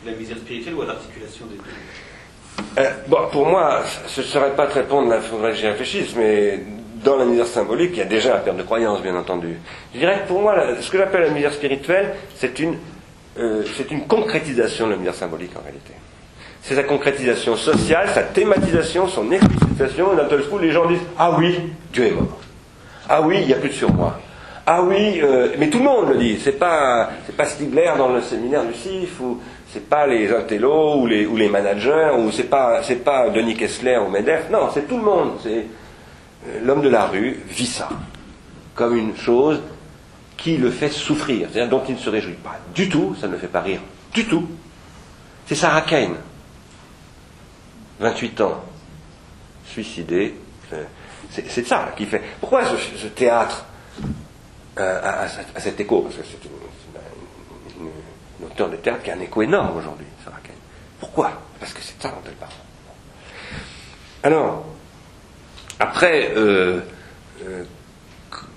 de 0.03 0.11
la 0.11 0.17
misère 0.17 0.37
spirituelle 0.37 0.73
ou 0.73 0.81
à 0.81 0.87
l'articulation 0.87 1.45
des 1.45 1.55
deux? 1.55 2.81
Euh, 2.81 2.89
bon, 3.07 3.29
pour 3.31 3.45
moi, 3.45 3.83
ce 4.07 4.21
ne 4.21 4.25
serait 4.25 4.55
pas 4.55 4.67
de 4.67 4.73
répondre, 4.73 5.13
il 5.15 5.21
faudrait 5.21 5.51
que 5.51 5.57
j'y 5.57 5.67
réfléchisse, 5.67 6.15
mais 6.15 6.63
dans 7.03 7.17
la 7.17 7.25
misère 7.25 7.47
symbolique, 7.47 7.91
il 7.93 7.99
y 7.99 8.01
a 8.01 8.05
déjà 8.05 8.33
la 8.33 8.39
perte 8.39 8.57
de 8.57 8.63
croyance, 8.63 9.01
bien 9.01 9.15
entendu. 9.15 9.57
Je 9.93 9.99
dirais 9.99 10.21
que 10.23 10.27
pour 10.27 10.41
moi, 10.41 10.55
ce 10.81 10.89
que 10.89 10.97
j'appelle 10.97 11.23
la 11.23 11.29
misère 11.29 11.53
spirituelle, 11.53 12.15
c'est 12.35 12.59
une, 12.59 12.77
euh, 13.37 13.63
c'est 13.75 13.91
une 13.91 14.07
concrétisation 14.07 14.87
de 14.87 14.95
misère 14.95 15.15
symbolique 15.15 15.51
en 15.57 15.61
réalité. 15.61 15.93
C'est 16.61 16.75
sa 16.75 16.83
concrétisation 16.83 17.55
sociale, 17.55 18.09
sa 18.13 18.23
thématisation, 18.23 19.07
son 19.07 19.31
explicitation, 19.31 20.13
et 20.13 20.15
d'un 20.15 20.41
coup, 20.49 20.57
les 20.57 20.71
gens 20.71 20.87
disent 20.87 21.05
Ah 21.17 21.31
oui, 21.37 21.59
Dieu 21.93 22.05
est 22.05 22.11
mort. 22.11 22.39
Ah 23.07 23.21
oui, 23.21 23.37
il 23.41 23.47
n'y 23.47 23.53
a 23.53 23.57
plus 23.57 23.69
de 23.69 23.73
surmoi. 23.73 24.19
Ah 24.65 24.81
oui, 24.81 25.21
euh, 25.21 25.49
mais 25.59 25.69
tout 25.69 25.77
le 25.77 25.83
monde 25.83 26.09
le 26.09 26.17
dit. 26.17 26.39
C'est 26.43 26.57
pas, 26.57 27.11
pas 27.37 27.45
Stigler 27.45 27.91
dans 27.97 28.09
le 28.09 28.21
séminaire 28.21 28.63
du 28.63 28.73
CIF, 28.73 29.19
ou 29.19 29.39
c'est 29.71 29.87
pas 29.87 30.07
les 30.07 30.33
intellos, 30.33 31.01
ou 31.01 31.05
les, 31.05 31.49
managers, 31.49 32.11
ou 32.17 32.31
c'est 32.31 32.49
pas, 32.49 32.81
pas 33.03 33.29
Denis 33.29 33.55
Kessler 33.55 33.97
ou 33.97 34.09
Medef. 34.09 34.49
Non, 34.49 34.69
c'est 34.73 34.87
tout 34.87 34.97
le 34.97 35.03
monde. 35.03 35.33
C'est, 35.43 35.65
l'homme 36.63 36.81
de 36.81 36.89
la 36.89 37.05
rue 37.05 37.39
vit 37.47 37.67
ça 37.67 37.89
comme 38.73 38.95
une 38.95 39.15
chose 39.15 39.61
qui 40.37 40.57
le 40.57 40.71
fait 40.71 40.89
souffrir, 40.89 41.47
c'est-à-dire 41.51 41.69
dont 41.69 41.83
il 41.87 41.95
ne 41.95 41.99
se 41.99 42.09
réjouit 42.09 42.33
pas 42.33 42.59
du 42.73 42.89
tout, 42.89 43.15
ça 43.19 43.27
ne 43.27 43.33
le 43.33 43.37
fait 43.37 43.47
pas 43.47 43.61
rire 43.61 43.81
du 44.13 44.25
tout. 44.25 44.47
C'est 45.45 45.55
Sarah 45.55 45.81
Kane, 45.81 46.15
28 47.99 48.41
ans, 48.41 48.63
suicidé. 49.67 50.35
Euh, 50.73 50.83
c'est 51.31 51.67
ça 51.67 51.93
qui 51.97 52.05
fait. 52.05 52.21
Pourquoi 52.39 52.63
ce, 52.65 53.07
théâtre 53.07 53.65
euh, 54.79 55.01
a, 55.03 55.59
cet 55.59 55.79
écho? 55.79 56.01
Parce 56.01 56.15
que 56.15 56.21
c'est 56.23 56.47
une, 57.79 57.89
producteur 58.39 58.69
de 58.69 58.75
théâtre 58.77 59.03
qui 59.03 59.11
a 59.11 59.15
un 59.15 59.19
écho 59.19 59.41
énorme 59.41 59.77
aujourd'hui, 59.77 60.05
Sarah 60.23 60.39
Kane. 60.43 60.55
Pourquoi? 60.99 61.31
Parce 61.59 61.73
que 61.73 61.81
c'est 61.81 62.01
ça 62.01 62.09
dont 62.09 62.21
elle 62.25 62.33
parle. 62.33 62.51
Alors, 64.23 64.65
après, 65.79 66.31
euh, 66.35 66.81
euh, 67.43 67.63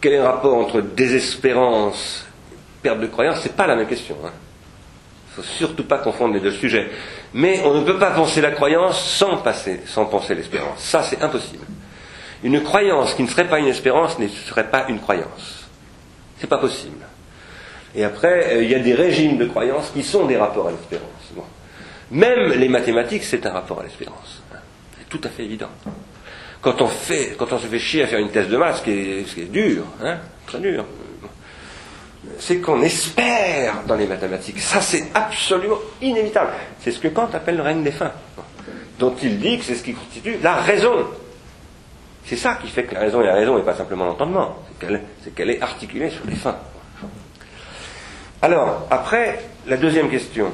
quel 0.01 0.15
est 0.15 0.19
le 0.19 0.25
rapport 0.25 0.57
entre 0.57 0.81
désespérance, 0.81 2.27
perte 2.83 3.01
de 3.01 3.07
croyance 3.07 3.41
C'est 3.43 3.57
pas 3.57 3.67
la 3.67 3.77
même 3.77 3.87
question. 3.87 4.17
Il 4.21 4.27
hein. 4.27 4.33
ne 4.33 5.43
faut 5.43 5.49
surtout 5.49 5.85
pas 5.85 5.99
confondre 5.99 6.35
les 6.35 6.41
deux 6.41 6.53
sujets. 6.53 6.89
Mais 7.35 7.61
on 7.65 7.75
ne 7.75 7.85
peut 7.85 7.99
pas 7.99 8.11
penser 8.11 8.41
la 8.41 8.53
croyance 8.53 9.01
sans, 9.01 9.39
passer, 9.39 9.81
sans 9.87 10.07
penser 10.07 10.35
l'espérance. 10.35 10.79
Ça, 10.79 11.03
c'est 11.03 11.23
impossible. 11.23 11.65
Une 12.43 12.63
croyance 12.63 13.15
qui 13.15 13.23
ne 13.23 13.29
serait 13.29 13.49
pas 13.49 13.59
une 13.59 13.67
espérance 13.67 14.19
ne 14.19 14.29
serait 14.29 14.71
pas 14.71 14.87
une 14.89 15.01
croyance. 15.01 15.67
C'est 16.39 16.47
pas 16.47 16.59
possible. 16.59 17.05
Et 17.95 18.05
après, 18.05 18.55
euh, 18.55 18.63
il 18.63 18.71
y 18.71 18.75
a 18.75 18.79
des 18.79 18.95
régimes 18.95 19.39
de 19.39 19.47
croyance 19.47 19.91
qui 19.91 20.03
sont 20.03 20.27
des 20.27 20.37
rapports 20.37 20.69
à 20.69 20.71
l'espérance. 20.71 21.07
Même 22.11 22.53
les 22.53 22.69
mathématiques, 22.69 23.25
c'est 23.25 23.45
un 23.45 23.53
rapport 23.53 23.81
à 23.81 23.83
l'espérance. 23.83 24.43
C'est 24.99 25.09
tout 25.09 25.21
à 25.25 25.29
fait 25.29 25.45
évident. 25.45 25.69
Quand 26.61 26.83
on, 26.83 26.89
fait, 26.89 27.37
quand 27.39 27.53
on 27.53 27.59
se 27.59 27.67
fait 27.67 27.79
chier 27.79 28.03
à 28.03 28.07
faire 28.09 28.19
une 28.19 28.31
thèse 28.31 28.49
de 28.49 28.57
maths, 28.57 28.79
ce 28.79 28.83
qui 28.83 29.41
est, 29.41 29.53
dur, 29.53 29.85
hein, 30.03 30.19
très 30.47 30.59
dur, 30.59 30.85
c'est 32.39 32.59
qu'on 32.59 32.83
espère 32.83 33.85
dans 33.87 33.95
les 33.95 34.07
mathématiques. 34.07 34.61
Ça, 34.61 34.81
c'est 34.81 35.07
absolument 35.15 35.79
inévitable. 36.03 36.51
C'est 36.81 36.91
ce 36.91 36.99
que 36.99 37.09
Kant 37.09 37.29
appelle 37.33 37.57
le 37.57 37.63
règne 37.63 37.85
des 37.85 37.93
fins, 37.93 38.13
dont 38.99 39.15
il 39.23 39.39
dit 39.39 39.59
que 39.59 39.65
c'est 39.65 39.77
ce 39.77 39.85
qui 39.85 39.95
constitue 39.95 40.39
la 40.43 40.55
raison. 40.55 41.07
C'est 42.25 42.37
ça 42.37 42.59
qui 42.61 42.69
fait 42.69 42.85
que 42.85 42.95
la 42.95 43.01
raison 43.01 43.23
est 43.23 43.27
la 43.27 43.35
raison 43.35 43.57
et 43.59 43.63
pas 43.63 43.75
simplement 43.75 44.05
l'entendement. 44.05 44.57
C'est 45.23 45.35
qu'elle 45.35 45.51
est, 45.51 45.63
articulée 45.63 46.11
sur 46.11 46.27
les 46.27 46.37
fins. 46.37 46.59
Alors, 48.43 48.87
après, 48.91 49.41
la 49.67 49.77
deuxième 49.77 50.11
question. 50.11 50.53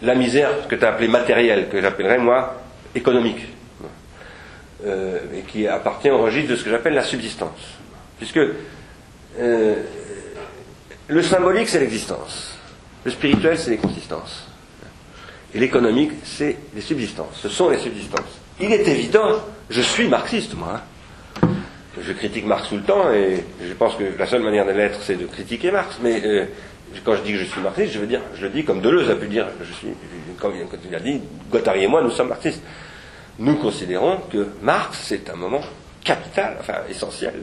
La 0.00 0.14
misère 0.14 0.66
que 0.66 0.74
tu 0.74 0.84
as 0.84 0.88
appelée 0.88 1.08
matérielle, 1.08 1.68
que 1.68 1.80
j'appellerais 1.80 2.18
moi 2.18 2.54
économique, 2.94 3.46
euh, 4.84 5.18
et 5.36 5.42
qui 5.42 5.66
appartient 5.66 6.10
au 6.10 6.18
registre 6.18 6.50
de 6.50 6.56
ce 6.56 6.64
que 6.64 6.70
j'appelle 6.70 6.94
la 6.94 7.04
subsistance. 7.04 7.78
Puisque 8.18 8.40
euh, 9.38 9.76
le 11.08 11.22
symbolique, 11.22 11.68
c'est 11.68 11.80
l'existence. 11.80 12.56
Le 13.04 13.10
spirituel, 13.10 13.58
c'est 13.58 13.70
les 13.70 13.76
consistances. 13.76 14.46
Et 15.54 15.58
l'économique, 15.58 16.12
c'est 16.24 16.56
les 16.74 16.80
subsistances. 16.80 17.38
Ce 17.42 17.48
sont 17.48 17.68
les 17.68 17.78
subsistances. 17.78 18.38
Il 18.60 18.72
est 18.72 18.86
évident, 18.86 19.42
je 19.70 19.80
suis 19.80 20.08
marxiste, 20.08 20.54
moi. 20.54 20.80
Hein. 21.42 21.48
Je 22.00 22.12
critique 22.12 22.46
Marx 22.46 22.68
tout 22.68 22.76
le 22.76 22.82
temps, 22.82 23.12
et 23.12 23.44
je 23.62 23.72
pense 23.74 23.96
que 23.96 24.04
la 24.18 24.26
seule 24.26 24.42
manière 24.42 24.64
de 24.64 24.72
l'être, 24.72 25.00
c'est 25.02 25.16
de 25.16 25.26
critiquer 25.26 25.70
Marx. 25.70 25.98
Mais 26.02 26.22
euh, 26.24 26.46
quand 27.04 27.16
je 27.16 27.22
dis 27.22 27.32
que 27.32 27.38
je 27.38 27.44
suis 27.44 27.60
marxiste, 27.60 27.92
je 27.92 27.98
veux 27.98 28.06
dire, 28.06 28.20
je 28.34 28.44
le 28.44 28.50
dis 28.50 28.64
comme 28.64 28.80
Deleuze 28.80 29.10
a 29.10 29.14
pu 29.14 29.26
dire, 29.26 29.46
je 29.62 29.72
suis, 29.72 29.88
comme 30.38 30.54
il 30.88 30.94
a 30.94 31.00
dit, 31.00 31.20
Guattari 31.50 31.84
et 31.84 31.86
moi, 31.86 32.02
nous 32.02 32.10
sommes 32.10 32.28
marxistes. 32.28 32.62
Nous 33.38 33.56
considérons 33.56 34.18
que 34.30 34.48
Marx, 34.62 34.98
c'est 35.04 35.30
un 35.30 35.36
moment 35.36 35.62
capital, 36.04 36.56
enfin 36.60 36.80
essentiel, 36.88 37.34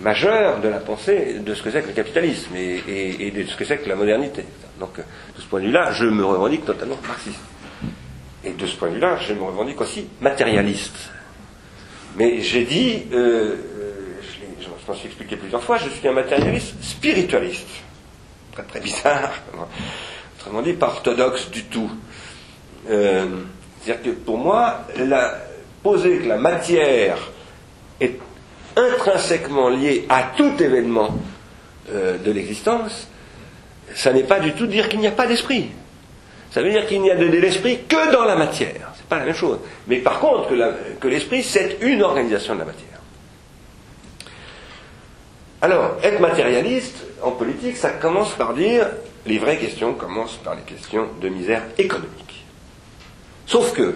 majeur 0.00 0.60
de 0.60 0.68
la 0.68 0.78
pensée 0.78 1.38
de 1.40 1.54
ce 1.54 1.62
que 1.62 1.70
c'est 1.70 1.82
que 1.82 1.88
le 1.88 1.92
capitalisme 1.92 2.54
et, 2.56 3.30
de 3.30 3.46
ce 3.46 3.56
que 3.56 3.64
c'est 3.64 3.78
que 3.78 3.88
la 3.88 3.96
modernité. 3.96 4.44
Donc, 4.80 4.96
de 4.96 5.40
ce 5.40 5.46
point 5.46 5.60
de 5.60 5.66
vue-là, 5.66 5.92
je 5.92 6.06
me 6.06 6.24
revendique 6.24 6.64
totalement 6.64 6.98
marxiste. 7.06 7.40
Et 8.44 8.52
de 8.52 8.66
ce 8.66 8.76
point 8.76 8.88
de 8.88 8.94
vue-là, 8.94 9.18
je 9.18 9.34
me 9.34 9.42
revendique 9.42 9.80
aussi 9.80 10.06
matérialiste. 10.20 11.10
Mais 12.16 12.40
j'ai 12.40 12.64
dit, 12.64 13.04
euh, 13.12 13.16
euh, 13.16 13.56
je, 14.60 14.88
m'en 14.88 14.94
suis 14.94 15.08
expliqué 15.08 15.36
plusieurs 15.36 15.62
fois, 15.62 15.78
je 15.78 15.88
suis 15.88 16.06
un 16.08 16.12
matérialiste 16.12 16.82
spiritualiste. 16.82 17.68
Très 18.52 18.62
très 18.62 18.80
bizarre. 18.80 19.32
Autrement 20.38 20.62
dit, 20.62 20.74
pas 20.74 20.86
orthodoxe 20.86 21.50
du 21.50 21.64
tout. 21.64 21.90
Euh, 22.88 23.26
c'est-à-dire 23.86 24.02
que 24.02 24.18
pour 24.18 24.38
moi, 24.38 24.80
poser 25.84 26.18
que 26.18 26.26
la 26.26 26.38
matière 26.38 27.18
est 28.00 28.18
intrinsèquement 28.74 29.68
lié 29.68 30.06
à 30.08 30.32
tout 30.36 30.60
événement 30.60 31.16
euh, 31.92 32.18
de 32.18 32.32
l'existence, 32.32 33.06
ça 33.94 34.12
n'est 34.12 34.24
pas 34.24 34.40
du 34.40 34.54
tout 34.54 34.66
dire 34.66 34.88
qu'il 34.88 34.98
n'y 34.98 35.06
a 35.06 35.12
pas 35.12 35.28
d'esprit. 35.28 35.70
Ça 36.50 36.62
veut 36.62 36.70
dire 36.70 36.84
qu'il 36.88 37.00
n'y 37.00 37.12
a 37.12 37.14
de, 37.14 37.26
l'esprit 37.26 37.82
que 37.88 38.12
dans 38.12 38.24
la 38.24 38.34
matière. 38.34 38.92
C'est 38.96 39.06
pas 39.06 39.20
la 39.20 39.26
même 39.26 39.34
chose. 39.36 39.60
Mais 39.86 39.98
par 39.98 40.18
contre, 40.18 40.48
que 40.98 41.06
l'esprit, 41.06 41.44
c'est 41.44 41.78
une 41.80 42.02
organisation 42.02 42.54
de 42.54 42.60
la 42.60 42.64
matière. 42.64 42.98
Alors, 45.62 45.96
être 46.02 46.18
matérialiste 46.18 47.04
en 47.22 47.30
politique, 47.30 47.76
ça 47.76 47.90
commence 47.90 48.32
par 48.32 48.54
dire, 48.54 48.88
les 49.26 49.38
vraies 49.38 49.58
questions 49.58 49.94
commencent 49.94 50.40
par 50.42 50.56
les 50.56 50.62
questions 50.62 51.06
de 51.20 51.28
misère 51.28 51.62
économique. 51.78 52.25
Sauf 53.46 53.72
que, 53.72 53.94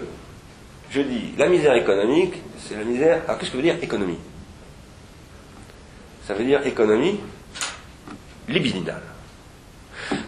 je 0.89 1.01
dis, 1.01 1.33
la 1.37 1.47
misère 1.47 1.75
économique, 1.75 2.33
c'est 2.57 2.75
la 2.77 2.83
misère. 2.83 3.21
Alors, 3.27 3.37
qu'est-ce 3.37 3.51
que 3.51 3.57
veut 3.57 3.63
dire 3.63 3.77
économie? 3.81 4.17
Ça 6.25 6.33
veut 6.33 6.45
dire 6.45 6.65
économie 6.65 7.19
libidinale. 8.47 9.01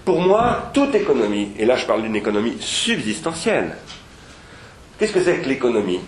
Pour 0.05 0.19
moi, 0.21 0.71
toute 0.73 0.93
économie, 0.95 1.51
et 1.57 1.65
là 1.65 1.75
je 1.75 1.85
parle 1.85 2.03
d'une 2.03 2.15
économie 2.15 2.57
subsistentielle, 2.59 3.75
qu'est-ce 4.97 5.13
que 5.13 5.21
c'est 5.21 5.37
que 5.39 5.49
l'économie? 5.49 5.99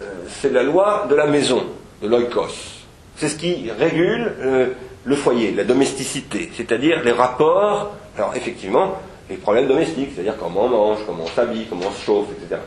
Euh, 0.00 0.04
C'est 0.28 0.50
la 0.52 0.62
loi 0.62 1.06
de 1.08 1.14
la 1.14 1.26
maison, 1.26 1.64
de 2.02 2.08
l'oikos. 2.08 2.84
C'est 3.16 3.28
ce 3.28 3.36
qui 3.36 3.70
régule 3.70 4.34
euh, 4.40 4.66
le 5.04 5.16
foyer, 5.16 5.52
la 5.52 5.64
domesticité, 5.64 6.50
c'est-à-dire 6.56 7.02
les 7.02 7.12
rapports, 7.12 7.94
alors 8.16 8.34
effectivement, 8.36 9.00
les 9.30 9.36
problèmes 9.36 9.68
domestiques, 9.68 10.10
c'est-à-dire 10.14 10.36
comment 10.36 10.64
on 10.64 10.68
mange, 10.68 10.98
comment 11.06 11.24
on 11.24 11.28
s'habille, 11.28 11.66
comment 11.68 11.86
on 11.88 11.92
se 11.92 12.04
chauffe, 12.04 12.26
etc. 12.32 12.60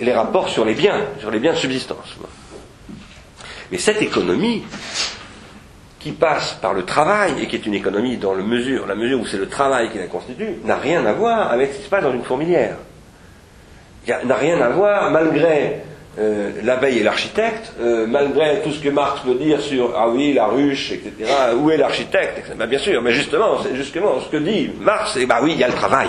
Et 0.00 0.04
les 0.04 0.14
rapports 0.14 0.48
sur 0.48 0.64
les 0.64 0.74
biens, 0.74 1.00
sur 1.18 1.30
les 1.30 1.40
biens 1.40 1.52
de 1.52 1.58
subsistance. 1.58 2.16
Mais 3.70 3.78
cette 3.78 4.00
économie, 4.00 4.62
qui 5.98 6.12
passe 6.12 6.56
par 6.62 6.74
le 6.74 6.84
travail 6.84 7.42
et 7.42 7.48
qui 7.48 7.56
est 7.56 7.66
une 7.66 7.74
économie 7.74 8.16
dans 8.16 8.32
le 8.32 8.44
mesure, 8.44 8.86
la 8.86 8.94
mesure 8.94 9.20
où 9.20 9.26
c'est 9.26 9.36
le 9.36 9.48
travail 9.48 9.90
qui 9.90 9.98
la 9.98 10.06
constitue, 10.06 10.58
n'a 10.64 10.76
rien 10.76 11.04
à 11.04 11.12
voir 11.12 11.50
avec 11.50 11.72
ce 11.72 11.78
qui 11.78 11.84
se 11.84 11.88
passe 11.88 12.04
dans 12.04 12.12
une 12.12 12.22
fourmilière. 12.22 12.76
N'a 14.24 14.36
rien 14.36 14.60
à 14.60 14.68
voir, 14.68 15.10
malgré 15.10 15.82
euh, 16.18 16.50
l'abeille 16.64 16.98
et 16.98 17.02
l'architecte, 17.02 17.72
euh, 17.80 18.06
malgré 18.06 18.60
tout 18.62 18.72
ce 18.72 18.82
que 18.82 18.88
Marx 18.88 19.20
peut 19.20 19.34
dire 19.34 19.60
sur 19.60 19.94
ah 19.96 20.08
oui, 20.08 20.32
la 20.32 20.46
ruche, 20.46 20.92
etc., 20.92 21.12
où 21.56 21.70
est 21.70 21.76
l'architecte 21.76 22.52
ben, 22.56 22.66
Bien 22.66 22.78
sûr, 22.78 23.00
mais 23.02 23.12
justement, 23.12 23.62
c'est 23.62 23.76
justement 23.76 24.20
ce 24.20 24.28
que 24.28 24.38
dit 24.38 24.70
Marx, 24.80 25.12
c'est 25.14 25.26
bah 25.26 25.38
oui, 25.42 25.52
il 25.52 25.58
y 25.58 25.64
a 25.64 25.68
le 25.68 25.74
travail. 25.74 26.08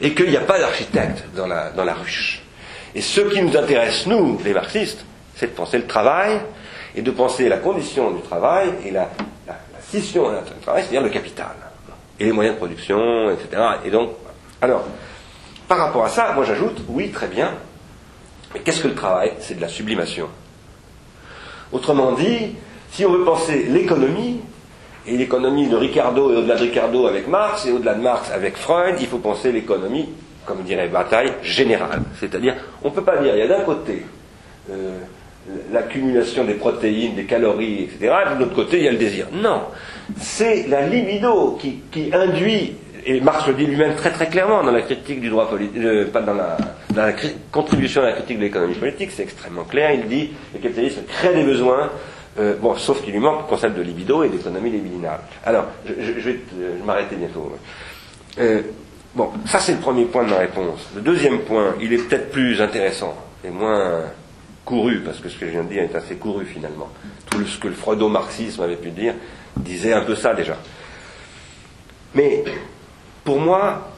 Et 0.00 0.14
qu'il 0.14 0.30
n'y 0.30 0.36
a 0.36 0.40
pas 0.40 0.58
d'architecte 0.58 1.24
dans 1.36 1.46
la, 1.46 1.70
dans 1.70 1.84
la 1.84 1.94
ruche. 1.94 2.42
Et 2.94 3.00
ce 3.00 3.20
qui 3.20 3.40
nous 3.40 3.56
intéresse, 3.56 4.06
nous, 4.06 4.40
les 4.44 4.52
marxistes, 4.52 5.04
c'est 5.36 5.46
de 5.46 5.56
penser 5.56 5.78
le 5.78 5.86
travail 5.86 6.40
et 6.96 7.02
de 7.02 7.10
penser 7.12 7.48
la 7.48 7.58
condition 7.58 8.10
du 8.10 8.22
travail 8.22 8.70
et 8.84 8.90
la, 8.90 9.08
scission 9.88 10.28
du 10.28 10.60
travail, 10.60 10.82
c'est-à-dire 10.82 11.02
le 11.02 11.08
capital, 11.08 11.54
et 12.20 12.24
les 12.26 12.32
moyens 12.32 12.56
de 12.56 12.58
production, 12.58 13.30
etc. 13.30 13.62
Et 13.86 13.90
donc, 13.90 14.10
alors, 14.60 14.84
par 15.66 15.78
rapport 15.78 16.04
à 16.04 16.10
ça, 16.10 16.32
moi 16.34 16.44
j'ajoute, 16.44 16.82
oui, 16.88 17.10
très 17.10 17.28
bien, 17.28 17.52
mais 18.54 18.60
qu'est-ce 18.60 18.80
que 18.80 18.88
le 18.88 18.94
travail? 18.94 19.32
C'est 19.40 19.56
de 19.56 19.60
la 19.60 19.68
sublimation. 19.68 20.28
Autrement 21.72 22.12
dit, 22.12 22.54
si 22.90 23.04
on 23.04 23.12
veut 23.12 23.24
penser 23.24 23.64
l'économie, 23.64 24.40
et 25.06 25.16
l'économie 25.16 25.68
de 25.68 25.76
Ricardo 25.76 26.32
et 26.32 26.36
au-delà 26.36 26.56
de 26.56 26.62
Ricardo 26.62 27.06
avec 27.06 27.28
Marx, 27.28 27.66
et 27.66 27.72
au-delà 27.72 27.94
de 27.94 28.02
Marx 28.02 28.30
avec 28.30 28.56
Freud, 28.56 28.96
il 29.00 29.06
faut 29.06 29.18
penser 29.18 29.52
l'économie, 29.52 30.08
comme 30.44 30.62
dirait 30.62 30.88
Bataille, 30.88 31.32
générale. 31.42 32.02
C'est-à-dire, 32.18 32.54
on 32.82 32.88
ne 32.88 32.94
peut 32.94 33.02
pas 33.02 33.18
dire, 33.18 33.34
il 33.34 33.38
y 33.38 33.42
a 33.42 33.48
d'un 33.48 33.64
côté 33.64 34.04
euh, 34.70 34.98
l'accumulation 35.72 36.44
des 36.44 36.54
protéines, 36.54 37.14
des 37.14 37.24
calories, 37.24 37.84
etc. 37.84 38.14
De 38.34 38.40
l'autre 38.40 38.54
côté, 38.54 38.78
il 38.78 38.84
y 38.84 38.88
a 38.88 38.92
le 38.92 38.98
désir. 38.98 39.28
Non, 39.32 39.62
c'est 40.18 40.66
la 40.68 40.86
libido 40.86 41.58
qui, 41.60 42.10
induit, 42.12 42.74
et 43.06 43.20
Marx 43.20 43.46
le 43.46 43.54
dit 43.54 43.66
lui-même 43.66 43.94
très 43.94 44.10
très 44.10 44.28
clairement 44.28 44.62
dans 44.62 44.72
la 44.72 44.82
critique 44.82 45.20
du 45.20 45.30
droit 45.30 45.48
politique, 45.48 45.76
euh, 45.78 46.06
pas 46.10 46.20
dans 46.20 46.34
la, 46.34 46.56
contribution 47.52 48.02
à 48.02 48.06
la 48.06 48.12
critique 48.12 48.38
de 48.38 48.44
l'économie 48.44 48.74
politique, 48.74 49.10
c'est 49.12 49.22
extrêmement 49.22 49.64
clair, 49.64 49.92
il 49.92 50.08
dit 50.08 50.30
le 50.54 50.60
capitalisme 50.60 51.02
crée 51.06 51.34
des 51.34 51.44
besoins, 51.44 51.90
euh, 52.38 52.56
bon, 52.60 52.76
sauf 52.76 53.02
qu'il 53.02 53.12
lui 53.12 53.20
manque 53.20 53.42
le 53.42 53.46
concept 53.48 53.76
de 53.76 53.82
libido 53.82 54.22
et 54.22 54.28
d'économie 54.28 54.70
libidinale. 54.70 55.20
Alors, 55.44 55.66
je, 55.86 56.12
vais 56.12 56.38
m'arrêter 56.84 57.16
bientôt. 57.16 57.52
Euh, 58.38 58.62
bon, 59.14 59.30
ça 59.46 59.60
c'est 59.60 59.72
le 59.72 59.78
premier 59.78 60.04
point 60.04 60.24
de 60.24 60.30
ma 60.30 60.38
réponse. 60.38 60.88
Le 60.94 61.00
deuxième 61.00 61.40
point, 61.40 61.74
il 61.80 61.92
est 61.92 62.08
peut-être 62.08 62.30
plus 62.30 62.60
intéressant 62.60 63.14
et 63.44 63.50
moins 63.50 64.04
couru, 64.68 65.00
parce 65.00 65.18
que 65.18 65.30
ce 65.30 65.38
que 65.38 65.46
je 65.46 65.52
viens 65.52 65.64
de 65.64 65.68
dire 65.68 65.82
est 65.82 65.94
assez 65.94 66.16
couru 66.16 66.44
finalement. 66.44 66.88
Tout 67.30 67.44
ce 67.46 67.58
que 67.58 67.68
le 67.68 67.74
freudo-marxisme 67.74 68.62
avait 68.62 68.76
pu 68.76 68.90
dire 68.90 69.14
disait 69.56 69.94
un 69.94 70.02
peu 70.02 70.14
ça 70.14 70.34
déjà. 70.34 70.56
Mais 72.14 72.44
pour 73.24 73.40
moi, 73.40 73.92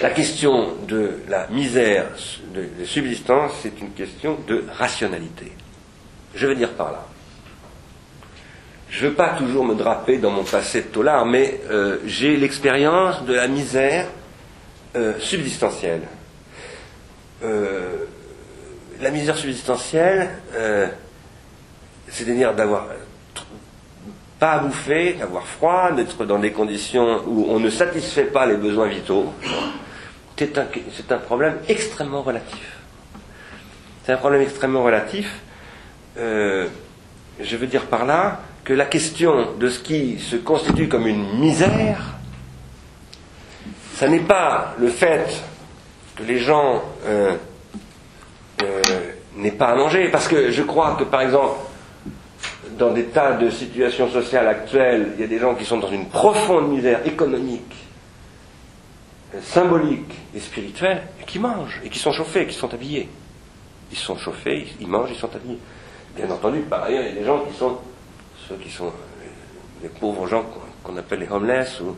la 0.00 0.10
question 0.10 0.74
de 0.86 1.10
la 1.28 1.48
misère 1.48 2.06
de, 2.54 2.84
subsistance, 2.84 3.52
c'est 3.62 3.80
une 3.80 3.90
question 3.90 4.38
de 4.46 4.64
rationalité. 4.78 5.52
Je 6.34 6.46
veux 6.46 6.54
dire 6.54 6.70
par 6.70 6.92
là. 6.92 7.04
je 8.90 9.04
ne 9.04 9.10
veux 9.10 9.16
pas 9.16 9.30
toujours 9.30 9.64
me 9.64 9.74
draper 9.74 10.18
dans 10.18 10.30
mon 10.30 10.44
passé 10.44 10.82
de 10.82 10.86
tolard, 10.86 11.26
mais 11.26 11.60
euh, 11.70 11.98
j'ai 12.06 12.36
l'expérience 12.36 13.24
de 13.24 13.34
la 13.34 13.48
misère 13.48 14.06
euh, 14.96 15.18
subsistentielle. 15.18 16.02
Euh, 17.42 18.04
la 19.00 19.10
misère 19.10 19.36
subsistentielle, 19.36 20.28
c'est-à-dire 22.08 22.52
d'avoir 22.52 22.88
pas 24.40 24.52
à 24.52 24.58
bouffer, 24.58 25.14
d'avoir 25.14 25.44
froid, 25.44 25.92
d'être 25.92 26.24
dans 26.24 26.40
des 26.40 26.50
conditions 26.50 27.22
où 27.26 27.46
on 27.48 27.60
ne 27.60 27.70
satisfait 27.70 28.24
pas 28.24 28.44
les 28.46 28.56
besoins 28.56 28.88
vitaux, 28.88 29.32
c'est 30.38 31.12
un, 31.12 31.18
problème 31.18 31.58
extrêmement 31.68 32.22
relatif. 32.22 32.78
C'est 34.04 34.12
un 34.12 34.16
problème 34.16 34.42
extrêmement 34.42 34.84
relatif. 34.84 35.40
je 36.16 37.56
veux 37.56 37.66
dire 37.66 37.86
par 37.86 38.06
là, 38.06 38.40
que 38.68 38.74
la 38.74 38.84
question 38.84 39.54
de 39.58 39.70
ce 39.70 39.78
qui 39.78 40.18
se 40.18 40.36
constitue 40.36 40.88
comme 40.88 41.06
une 41.06 41.38
misère, 41.38 42.18
ce 43.96 44.04
n'est 44.04 44.20
pas 44.20 44.74
le 44.78 44.88
fait 44.88 45.42
que 46.14 46.22
les 46.22 46.38
gens 46.38 46.82
euh, 47.06 47.34
euh, 48.62 48.82
n'aient 49.36 49.52
pas 49.52 49.68
à 49.68 49.74
manger, 49.74 50.08
parce 50.08 50.28
que 50.28 50.50
je 50.50 50.62
crois 50.62 50.96
que 50.96 51.04
par 51.04 51.22
exemple, 51.22 51.56
dans 52.78 52.92
des 52.92 53.04
tas 53.04 53.32
de 53.32 53.48
situations 53.48 54.10
sociales 54.10 54.46
actuelles, 54.46 55.12
il 55.16 55.22
y 55.22 55.24
a 55.24 55.28
des 55.28 55.38
gens 55.38 55.54
qui 55.54 55.64
sont 55.64 55.78
dans 55.78 55.90
une 55.90 56.06
profonde 56.06 56.68
misère 56.68 57.00
économique, 57.06 57.87
symbolique 59.42 60.12
et 60.34 60.40
spirituelle, 60.40 61.02
et 61.20 61.24
qui 61.24 61.38
mangent, 61.38 61.80
et 61.84 61.90
qui 61.90 61.98
sont 61.98 62.12
chauffés, 62.12 62.46
qui 62.46 62.54
sont 62.54 62.72
habillés. 62.72 63.08
Ils 63.90 63.98
sont 63.98 64.16
chauffés, 64.16 64.68
ils 64.80 64.88
mangent, 64.88 65.10
ils 65.10 65.18
sont 65.18 65.34
habillés. 65.34 65.58
Bien 66.16 66.30
entendu, 66.30 66.60
par 66.60 66.84
ailleurs, 66.84 67.02
il 67.02 67.08
y 67.08 67.16
a 67.18 67.20
des 67.20 67.24
gens 67.24 67.44
qui 67.44 67.56
sont 67.56 67.78
ceux 68.48 68.56
qui 68.56 68.70
sont 68.70 68.92
les 69.82 69.88
pauvres 69.88 70.26
gens 70.26 70.44
qu'on 70.82 70.96
appelle 70.96 71.20
les 71.20 71.28
homeless 71.28 71.80
ou 71.80 71.94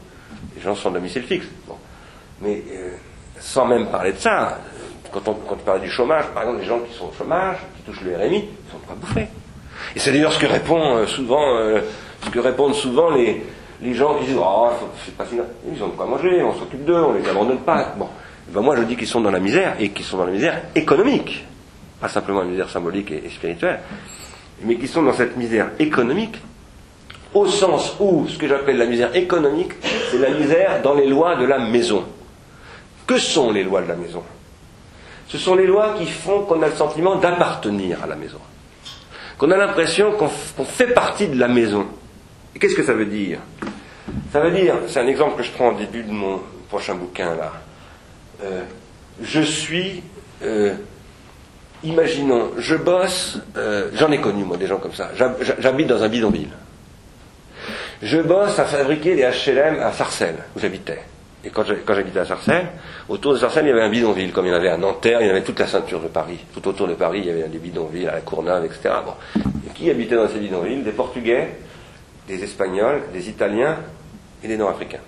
les 0.54 0.60
gens 0.60 0.74
sans 0.74 0.90
domicile 0.90 1.22
fixe. 1.22 1.46
Mais 2.40 2.62
euh, 2.72 2.96
sans 3.38 3.66
même 3.66 3.88
parler 3.88 4.12
de 4.12 4.18
ça, 4.18 4.58
quand 5.12 5.26
on, 5.28 5.34
quand 5.34 5.56
parle 5.58 5.80
du 5.80 5.90
chômage, 5.90 6.26
par 6.34 6.42
exemple, 6.42 6.60
les 6.60 6.66
gens 6.66 6.80
qui 6.80 6.92
sont 6.94 7.06
au 7.06 7.12
chômage, 7.12 7.58
qui 7.76 7.82
touchent 7.82 8.02
le 8.02 8.16
RMI, 8.16 8.38
ils 8.38 8.70
sont 8.70 8.78
pas 8.78 8.94
bouffés. 8.94 9.28
Et 9.94 9.98
c'est 9.98 10.12
d'ailleurs 10.12 10.32
ce 10.32 10.38
que 10.38 10.46
répond 10.46 10.96
euh, 10.96 11.06
souvent, 11.06 11.56
euh, 11.56 11.80
ce 12.24 12.30
que 12.30 12.38
répondent 12.38 12.74
souvent 12.74 13.10
les, 13.10 13.42
les 13.82 13.94
gens 13.94 14.18
qui 14.18 14.26
disent 14.26 14.36
oh, 14.38 14.68
c'est 15.04 15.16
pas 15.16 15.24
ils 15.30 15.82
ont 15.82 15.88
de 15.88 15.92
quoi 15.92 16.06
manger, 16.06 16.42
on 16.42 16.58
s'occupe 16.58 16.84
d'eux, 16.84 17.02
on 17.02 17.12
les 17.12 17.28
abandonne 17.28 17.60
pas. 17.60 17.94
Bon, 17.96 18.08
ben 18.48 18.60
moi 18.60 18.76
je 18.76 18.82
dis 18.82 18.96
qu'ils 18.96 19.06
sont 19.06 19.20
dans 19.20 19.30
la 19.30 19.40
misère 19.40 19.76
et 19.78 19.90
qu'ils 19.90 20.04
sont 20.04 20.18
dans 20.18 20.26
la 20.26 20.32
misère 20.32 20.62
économique, 20.74 21.44
pas 22.00 22.08
simplement 22.08 22.40
la 22.40 22.46
misère 22.46 22.68
symbolique 22.68 23.10
et 23.10 23.28
spirituelle 23.30 23.80
mais 24.62 24.76
qui 24.76 24.88
sont 24.88 25.02
dans 25.02 25.12
cette 25.12 25.36
misère 25.36 25.70
économique, 25.78 26.36
au 27.32 27.46
sens 27.46 27.96
où 28.00 28.26
ce 28.28 28.36
que 28.36 28.48
j'appelle 28.48 28.76
la 28.76 28.86
misère 28.86 29.14
économique, 29.14 29.72
c'est 30.10 30.18
la 30.18 30.30
misère 30.30 30.82
dans 30.82 30.94
les 30.94 31.06
lois 31.06 31.36
de 31.36 31.44
la 31.44 31.58
maison. 31.58 32.04
Que 33.06 33.18
sont 33.18 33.52
les 33.52 33.64
lois 33.64 33.82
de 33.82 33.88
la 33.88 33.96
maison? 33.96 34.22
Ce 35.28 35.38
sont 35.38 35.54
les 35.54 35.66
lois 35.66 35.94
qui 35.96 36.06
font 36.06 36.42
qu'on 36.42 36.60
a 36.62 36.68
le 36.68 36.74
sentiment 36.74 37.16
d'appartenir 37.16 38.02
à 38.02 38.06
la 38.06 38.16
maison, 38.16 38.38
qu'on 39.38 39.50
a 39.52 39.56
l'impression 39.56 40.12
qu'on 40.12 40.64
fait 40.64 40.92
partie 40.92 41.28
de 41.28 41.38
la 41.38 41.48
maison. 41.48 41.86
Et 42.54 42.58
qu'est-ce 42.58 42.74
que 42.74 42.82
ça 42.82 42.94
veut 42.94 43.06
dire? 43.06 43.38
Ça 44.32 44.40
veut 44.40 44.50
dire, 44.50 44.74
c'est 44.88 45.00
un 45.00 45.06
exemple 45.06 45.36
que 45.36 45.42
je 45.42 45.52
prends 45.52 45.68
au 45.68 45.78
début 45.78 46.02
de 46.02 46.10
mon 46.10 46.40
prochain 46.68 46.94
bouquin 46.94 47.34
là, 47.34 47.52
euh, 48.42 48.62
je 49.22 49.40
suis 49.40 50.02
euh, 50.42 50.74
imaginons, 51.84 52.52
je 52.58 52.76
bosse, 52.76 53.38
euh, 53.56 53.90
j'en 53.94 54.10
ai 54.10 54.20
connu 54.20 54.44
moi 54.44 54.56
des 54.56 54.66
gens 54.66 54.78
comme 54.78 54.94
ça, 54.94 55.10
j'habite 55.58 55.86
dans 55.86 56.02
un 56.02 56.08
bidonville. 56.08 56.50
Je 58.02 58.18
bosse 58.18 58.58
à 58.58 58.64
fabriquer 58.64 59.14
des 59.14 59.22
HLM 59.22 59.78
à 59.80 59.92
Sarcelles, 59.92 60.44
où 60.56 60.60
j'habitais. 60.60 61.00
Et 61.44 61.50
quand 61.50 61.64
j'habitais 61.64 62.18
à 62.18 62.24
Sarcelles, 62.24 62.68
autour 63.08 63.32
de 63.32 63.38
Sarcelles, 63.38 63.64
il 63.66 63.68
y 63.68 63.72
avait 63.72 63.82
un 63.82 63.90
bidonville, 63.90 64.32
comme 64.32 64.46
il 64.46 64.50
y 64.50 64.52
en 64.52 64.56
avait 64.56 64.68
à 64.68 64.76
Nanterre, 64.76 65.20
il 65.22 65.26
y 65.26 65.30
avait 65.30 65.42
toute 65.42 65.58
la 65.58 65.66
ceinture 65.66 66.00
de 66.00 66.08
Paris. 66.08 66.38
Tout 66.52 66.66
autour 66.68 66.86
de 66.86 66.94
Paris, 66.94 67.20
il 67.20 67.26
y 67.26 67.30
avait 67.30 67.48
des 67.48 67.58
bidonvilles 67.58 68.08
à 68.08 68.12
la 68.12 68.20
Courneuve, 68.20 68.64
etc. 68.64 68.90
Et 69.36 69.72
qui 69.74 69.90
habitait 69.90 70.16
dans 70.16 70.28
ces 70.28 70.38
bidonvilles? 70.38 70.82
Des 70.82 70.92
Portugais, 70.92 71.56
des 72.30 72.44
Espagnols, 72.44 73.02
des 73.12 73.28
Italiens 73.28 73.76
et 74.42 74.48
des 74.48 74.56
Nord-Africains. 74.56 75.00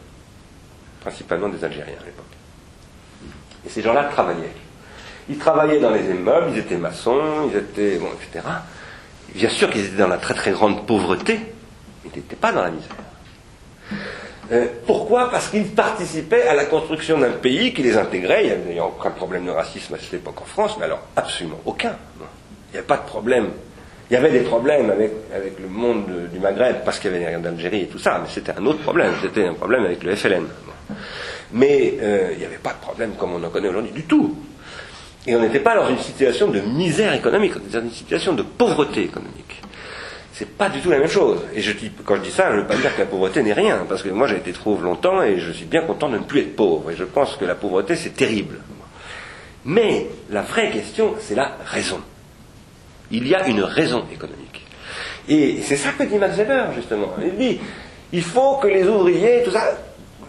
Principalement 1.01 1.49
des 1.49 1.63
Algériens 1.65 1.95
à 2.01 2.05
l'époque. 2.05 2.25
Et 3.65 3.69
ces 3.69 3.83
gens-là 3.83 4.05
travaillaient. 4.05 4.53
Ils 5.29 5.39
travaillaient 5.39 5.79
dans 5.79 5.91
les 5.91 6.05
immeubles, 6.05 6.51
ils 6.53 6.59
étaient 6.59 6.77
maçons, 6.77 7.49
ils 7.51 7.57
étaient. 7.57 7.99
Bon, 7.99 8.09
etc. 8.09 8.45
Bien 9.35 9.49
sûr 9.49 9.71
qu'ils 9.71 9.87
étaient 9.87 9.97
dans 9.97 10.09
la 10.09 10.19
très 10.19 10.35
très 10.35 10.51
grande 10.51 10.85
pauvreté, 10.87 11.39
mais 12.05 12.11
ils 12.13 12.19
n'étaient 12.19 12.37
pas 12.37 12.53
dans 12.53 12.63
la 12.63 12.71
misère. 12.71 12.91
Euh, 14.51 14.67
pourquoi? 14.87 15.31
Parce 15.31 15.49
qu'ils 15.49 15.69
participaient 15.69 16.49
à 16.49 16.55
la 16.55 16.65
construction 16.65 17.19
d'un 17.19 17.31
pays 17.31 17.73
qui 17.73 17.83
les 17.83 17.97
intégrait. 17.97 18.45
Il 18.45 18.73
n'y 18.73 18.79
avait 18.79 18.81
aucun 18.81 19.13
problème 19.13 19.47
de 19.47 19.51
racisme 19.51 19.95
à 19.95 19.99
cette 19.99 20.15
époque 20.15 20.43
en 20.43 20.45
France, 20.45 20.77
mais 20.79 20.87
alors 20.87 21.03
absolument 21.15 21.61
aucun. 21.65 21.95
Il 22.19 22.73
n'y 22.73 22.79
avait 22.79 22.87
pas 22.87 22.97
de 22.97 23.07
problème. 23.07 23.51
Il 24.13 24.17
y 24.17 24.19
avait 24.19 24.31
des 24.31 24.41
problèmes 24.41 24.91
avec, 24.91 25.59
le 25.59 25.69
monde 25.69 26.05
du 26.31 26.39
Maghreb, 26.39 26.85
parce 26.85 26.99
qu'il 26.99 27.11
y 27.11 27.15
avait 27.15 27.35
les 27.35 27.43
d'Algérie 27.43 27.85
et 27.85 27.87
tout 27.87 27.99
ça, 27.99 28.21
mais 28.23 28.29
c'était 28.29 28.53
un 28.53 28.67
autre 28.67 28.81
problème. 28.81 29.15
C'était 29.23 29.47
un 29.47 29.55
problème 29.55 29.87
avec 29.87 30.03
le 30.03 30.15
FLN. 30.15 30.45
Mais 31.55 31.95
euh, 31.99 32.29
il 32.35 32.39
n'y 32.39 32.45
avait 32.45 32.59
pas 32.63 32.75
de 32.75 32.81
problème 32.83 33.13
comme 33.19 33.33
on 33.33 33.43
en 33.43 33.49
connaît 33.49 33.69
aujourd'hui 33.69 33.93
du 33.93 34.03
tout. 34.03 34.37
Et 35.27 35.35
on 35.35 35.41
n'était 35.41 35.61
pas 35.61 35.77
dans 35.77 35.89
une 35.89 35.99
situation 35.99 36.49
de 36.49 36.61
misère 36.61 37.15
économique, 37.15 37.55
on 37.57 37.61
était 37.61 37.79
dans 37.79 37.85
une 37.85 37.91
situation 37.91 38.35
de 38.35 38.43
pauvreté 38.43 39.05
économique. 39.05 39.63
C'est 40.35 40.59
pas 40.59 40.69
du 40.69 40.81
tout 40.81 40.91
la 40.91 40.99
même 40.99 41.09
chose. 41.09 41.41
Et 41.55 41.63
je 41.63 41.73
dis, 41.73 41.91
quand 42.05 42.17
je 42.17 42.21
dis 42.21 42.33
ça, 42.33 42.51
je 42.51 42.57
ne 42.57 42.61
veux 42.61 42.67
pas 42.67 42.77
dire 42.77 42.95
que 42.95 43.01
la 43.01 43.07
pauvreté 43.07 43.43
n'est 43.43 43.55
rien, 43.55 43.87
parce 43.89 44.03
que 44.03 44.11
moi 44.11 44.27
j'ai 44.27 44.37
été 44.37 44.53
trop 44.53 44.77
longtemps 44.77 45.23
et 45.23 45.39
je 45.39 45.53
suis 45.53 45.65
bien 45.65 45.87
content 45.87 46.11
de 46.11 46.19
ne 46.19 46.25
plus 46.25 46.41
être 46.41 46.55
pauvre. 46.55 46.91
Et 46.91 46.97
je 46.97 47.05
pense 47.05 47.37
que 47.37 47.47
la 47.47 47.55
pauvreté 47.55 47.97
c'est 47.97 48.15
terrible. 48.15 48.59
Mais 49.65 50.09
la 50.29 50.43
vraie 50.43 50.71
question, 50.71 51.15
c'est 51.19 51.35
la 51.35 51.57
raison. 51.65 52.03
Il 53.13 53.29
y 53.29 53.35
a 53.35 53.47
une 53.47 53.63
raison 53.63 54.05
économique. 54.13 54.67
Et 55.29 55.61
c'est 55.63 55.77
ça 55.77 55.91
que 55.93 56.03
dit 56.05 56.17
Max 56.17 56.37
Weber, 56.37 56.73
justement. 56.75 57.15
Il 57.23 57.37
dit, 57.37 57.61
il 58.13 58.23
faut 58.23 58.57
que 58.57 58.67
les 58.67 58.85
ouvriers, 58.85 59.45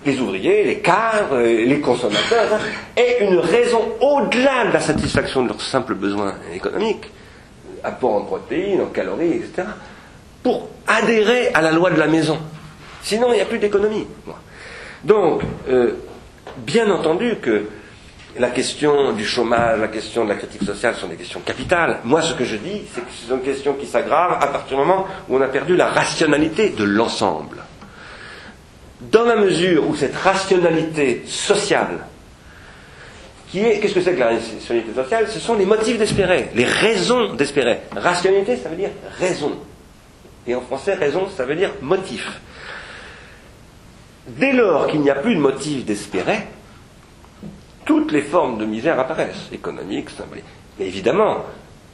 les 0.05 0.19
ouvriers, 0.19 0.63
les 0.63 0.79
cadres, 0.79 1.39
les 1.39 1.79
consommateurs, 1.79 2.59
aient 2.95 3.17
une 3.21 3.39
raison 3.39 3.81
au-delà 3.99 4.67
de 4.67 4.73
la 4.73 4.79
satisfaction 4.79 5.43
de 5.43 5.47
leurs 5.49 5.61
simples 5.61 5.95
besoins 5.95 6.35
économiques, 6.53 7.09
apport 7.83 8.15
en 8.15 8.21
protéines, 8.21 8.81
en 8.81 8.87
calories, 8.87 9.33
etc., 9.37 9.63
pour 10.43 10.67
adhérer 10.85 11.49
à 11.53 11.61
la 11.61 11.71
loi 11.71 11.89
de 11.89 11.97
la 11.97 12.07
maison. 12.07 12.37
Sinon, 13.01 13.27
il 13.31 13.35
n'y 13.35 13.41
a 13.41 13.45
plus 13.45 13.59
d'économie. 13.59 14.07
Donc, 15.03 15.41
euh, 15.69 15.93
bien 16.57 16.89
entendu 16.91 17.37
que 17.41 17.65
la 18.39 18.49
question 18.49 19.13
du 19.13 19.25
chômage, 19.25 19.79
la 19.79 19.87
question 19.87 20.23
de 20.23 20.29
la 20.29 20.35
critique 20.35 20.63
sociale 20.63 20.95
sont 20.95 21.07
des 21.07 21.15
questions 21.15 21.41
capitales. 21.41 21.99
Moi, 22.03 22.21
ce 22.21 22.33
que 22.33 22.45
je 22.45 22.55
dis, 22.55 22.81
c'est 22.93 23.01
que 23.01 23.11
ce 23.11 23.27
sont 23.27 23.37
des 23.37 23.43
questions 23.43 23.73
qui 23.73 23.85
s'aggravent 23.85 24.37
à 24.41 24.47
partir 24.47 24.77
du 24.77 24.83
moment 24.83 25.05
où 25.29 25.37
on 25.37 25.41
a 25.41 25.47
perdu 25.47 25.75
la 25.75 25.87
rationalité 25.87 26.69
de 26.69 26.83
l'ensemble 26.83 27.57
dans 29.11 29.23
la 29.25 29.35
mesure 29.35 29.87
où 29.87 29.95
cette 29.95 30.15
rationalité 30.15 31.23
sociale, 31.27 32.05
qu'est-ce 33.51 33.93
que 33.93 34.01
c'est 34.01 34.13
que 34.13 34.19
la 34.19 34.29
rationalité 34.29 34.93
sociale? 34.95 35.27
Ce 35.29 35.39
sont 35.39 35.55
les 35.55 35.65
motifs 35.65 35.97
d'espérer, 35.97 36.49
les 36.55 36.65
raisons 36.65 37.33
d'espérer. 37.33 37.79
Rationalité, 37.95 38.57
ça 38.57 38.69
veut 38.69 38.75
dire 38.75 38.91
raison. 39.19 39.51
Et 40.47 40.55
en 40.55 40.61
français, 40.61 40.93
raison, 40.93 41.27
ça 41.35 41.45
veut 41.45 41.55
dire 41.55 41.71
motif. 41.81 42.39
Dès 44.27 44.53
lors 44.53 44.87
qu'il 44.87 45.01
n'y 45.01 45.09
a 45.09 45.15
plus 45.15 45.35
de 45.35 45.39
motif 45.39 45.85
d'espérer, 45.85 46.47
toutes 47.85 48.11
les 48.11 48.21
formes 48.21 48.57
de 48.57 48.65
misère 48.65 48.99
apparaissent, 48.99 49.49
économiques, 49.51 50.09
symboliques. 50.09 50.45
Mais 50.79 50.87
évidemment, 50.87 51.37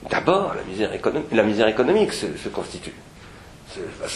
d'abord, 0.09 0.55
la 0.55 1.43
misère, 1.43 1.67
économique 1.67 2.13
se 2.13 2.49
constitue. 2.49 2.93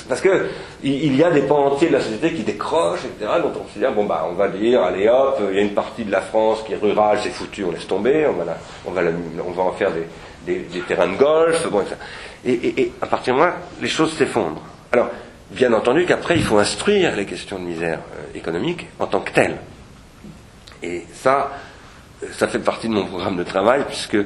Parce 0.10 0.22
que 0.22 0.48
il 0.84 1.16
y 1.16 1.24
a 1.24 1.30
des 1.30 1.42
pans 1.42 1.66
entiers 1.66 1.88
de 1.88 1.94
la 1.94 2.02
société 2.02 2.34
qui 2.34 2.42
décrochent, 2.42 3.06
etc., 3.06 3.34
dont 3.42 3.52
on 3.62 3.72
se 3.72 3.78
dit, 3.78 3.86
bon, 3.94 4.06
bah, 4.06 4.28
on 4.30 4.34
va 4.34 4.48
dire, 4.48 4.82
allez 4.82 5.08
hop, 5.08 5.40
il 5.52 5.56
y 5.56 5.60
a 5.60 5.62
une 5.62 5.76
partie 5.76 6.04
de 6.04 6.12
la 6.12 6.22
France 6.22 6.64
qui 6.66 6.74
est 6.74 6.78
rurale, 6.78 7.20
c'est 7.22 7.30
foutu, 7.30 7.64
on 7.64 7.72
laisse 7.72 7.88
tomber, 7.88 8.26
on 8.28 8.34
va, 8.34 8.58
on 8.86 8.92
va, 8.92 9.02
on 9.46 9.52
va 9.52 9.64
en 9.64 9.72
faire 9.74 9.92
des, 9.92 10.60
des, 10.60 10.82
terrains 10.82 11.08
de 11.08 11.18
golf, 11.18 11.70
bon, 11.70 11.82
etc. 11.82 11.96
Et, 12.46 12.82
et, 12.82 12.92
à 13.02 13.06
partir 13.06 13.36
de 13.36 13.42
là, 13.42 13.56
les 13.80 13.90
choses 13.90 14.14
s'effondrent. 14.14 14.62
Alors, 14.92 15.10
bien 15.52 15.72
entendu 15.72 16.06
qu'après, 16.06 16.36
il 16.36 16.44
faut 16.44 16.58
instruire 16.58 17.16
les 17.16 17.26
questions 17.26 17.60
de 17.60 17.66
misère 17.66 18.00
euh, 18.16 18.38
économique 18.38 18.88
en 19.00 19.06
tant 19.06 19.20
que 19.20 19.32
telles. 19.32 19.58
Et 20.84 21.06
ça, 21.13 21.52
ça 22.34 22.48
fait 22.48 22.60
partie 22.60 22.89
de 22.89 22.93
mon 22.93 23.06
programme 23.06 23.38
de 23.38 23.43
travail, 23.43 23.84
puisque 23.88 24.17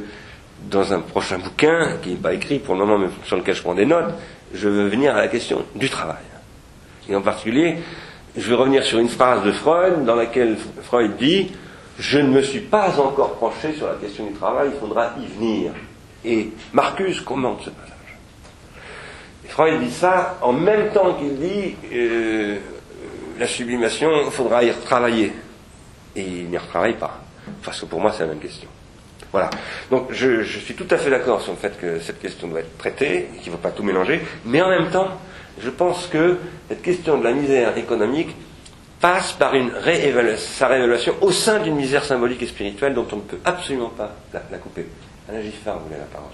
dans 0.70 0.92
un 0.92 1.00
prochain 1.00 1.38
bouquin, 1.38 1.98
qui 2.02 2.10
n'est 2.10 2.16
pas 2.16 2.34
écrit 2.34 2.60
pour 2.60 2.74
le 2.74 2.82
moment, 2.82 2.98
mais 2.98 3.10
sur 3.26 3.38
lequel 3.38 3.56
je 3.56 3.62
prends 3.62 3.76
des 3.76 3.86
notes, 3.86 4.14
je 4.54 4.68
veux 4.68 4.88
venir 4.88 5.16
à 5.16 5.20
la 5.20 5.28
question 5.28 5.64
du 5.76 5.90
travail. 5.90 6.18
Et 7.08 7.16
en 7.16 7.22
particulier, 7.22 7.78
je 8.36 8.50
vais 8.50 8.56
revenir 8.56 8.84
sur 8.84 9.00
une 9.00 9.08
phrase 9.10 9.44
de 9.44 9.52
Freud 9.52 10.04
dans 10.04 10.16
laquelle 10.16 10.58
Freud 10.84 11.16
dit 11.18 11.52
Je 12.00 12.20
ne 12.20 12.30
me 12.30 12.42
suis 12.42 12.60
pas 12.60 13.00
encore 13.00 13.36
penché 13.36 13.74
sur 13.74 13.88
la 13.88 13.96
question 13.96 14.26
du 14.26 14.34
travail, 14.34 14.70
il 14.74 14.80
faudra 14.80 15.14
y 15.20 15.26
venir. 15.38 15.72
Et 16.26 16.50
Marcus 16.74 17.22
commente 17.22 17.62
ce 17.64 17.70
passage. 17.70 17.94
Freud 19.48 19.80
dit 19.80 19.92
ça 19.92 20.38
en 20.42 20.54
même 20.54 20.90
temps 20.92 21.14
qu'il 21.14 21.38
dit 21.38 21.76
euh, 21.94 22.58
la 23.40 23.48
sublimation, 23.48 24.10
il 24.26 24.32
faudra 24.32 24.64
y 24.64 24.72
retravailler. 24.72 25.34
Et 26.18 26.22
il 26.22 26.50
n'y 26.50 26.58
retravaille 26.58 26.98
pas. 26.98 27.22
Parce 27.64 27.80
que 27.80 27.86
pour 27.86 28.02
moi, 28.02 28.12
c'est 28.12 28.24
la 28.24 28.30
même 28.30 28.40
question. 28.40 28.68
Voilà. 29.32 29.50
Donc 29.92 30.12
je, 30.12 30.44
suis 30.44 30.74
tout 30.74 30.88
à 30.90 30.98
fait 30.98 31.10
d'accord 31.10 31.42
sur 31.42 31.52
le 31.52 31.58
fait 31.58 31.78
que 31.80 32.00
cette 32.00 32.20
question 32.20 32.48
doit 32.48 32.62
être 32.62 32.78
traitée, 32.78 33.30
qu'il 33.42 33.52
ne 33.52 33.58
faut 33.58 33.62
pas 33.62 33.72
tout 33.72 33.84
mélanger, 33.84 34.22
mais 34.46 34.62
en 34.62 34.70
même 34.70 34.90
temps, 34.90 35.10
je 35.62 35.70
pense 35.70 36.08
que 36.08 36.38
cette 36.70 36.82
question 36.82 37.18
de 37.18 37.24
la 37.24 37.34
misère 37.34 37.78
économique 37.78 38.36
passe 39.00 39.34
par 39.34 39.54
une 39.54 39.72
sa 40.38 40.68
réévaluation 40.68 41.16
au 41.22 41.32
sein 41.32 41.60
d'une 41.60 41.76
misère 41.76 42.04
symbolique 42.04 42.42
et 42.42 42.48
spirituelle 42.48 42.94
dont 42.94 43.08
on 43.12 43.18
ne 43.18 43.22
peut 43.22 43.40
absolument 43.46 43.90
pas 43.90 44.16
la, 44.34 44.58
couper. 44.58 44.88
Alain 45.30 45.42
Giffard 45.42 45.80
voulait 45.80 46.00
la 46.00 46.06
parole. 46.06 46.32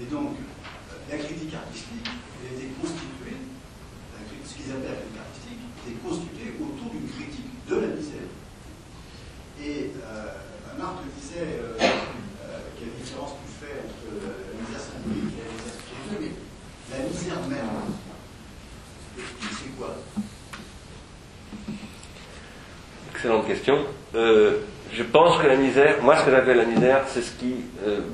Et 0.00 0.06
donc, 0.10 0.34
la 1.08 1.18
critique 1.18 1.54
artistique, 1.54 2.08
elle 2.42 2.58
était 2.58 2.72
constituée, 2.80 3.36
ce 4.44 4.54
qu'ils 4.54 4.72
appellent 4.72 4.90
la 4.90 4.96
critique 4.96 5.20
artistique, 5.22 5.62
était 5.86 5.98
constituée 6.02 6.52
autour 6.58 6.90
d'une 6.90 7.08
critique 7.08 7.46
de 7.68 7.74
la 7.76 7.86
misère. 7.94 8.30
Et 9.62 9.92
euh, 10.02 10.78
Marc 10.78 11.04
disait 11.14 11.60
euh, 11.62 11.76
euh, 11.78 12.58
quelle 12.78 12.90
différence 13.00 13.34
tu 13.44 13.64
fais 13.64 13.76
entre 13.86 14.18
la 14.18 14.58
misère 14.58 14.80
symbolique 14.80 15.34
et 15.38 15.44
la 15.46 15.52
misère 15.54 15.76
spirituelle, 15.78 16.34
mais 16.90 16.98
la 16.98 17.04
misère 17.06 17.42
même, 17.46 17.94
c'est 19.16 19.76
quoi? 19.78 19.96
Excellente 23.12 23.46
question. 23.46 23.86
Je 24.92 25.02
pense 25.02 25.38
que 25.40 25.46
la 25.46 25.56
misère, 25.56 25.96
moi 26.02 26.16
ce 26.16 26.24
que 26.24 26.30
j'appelle 26.30 26.58
la 26.58 26.64
misère, 26.64 27.02
c'est 27.06 27.22
ce 27.22 27.32
qui 27.32 27.54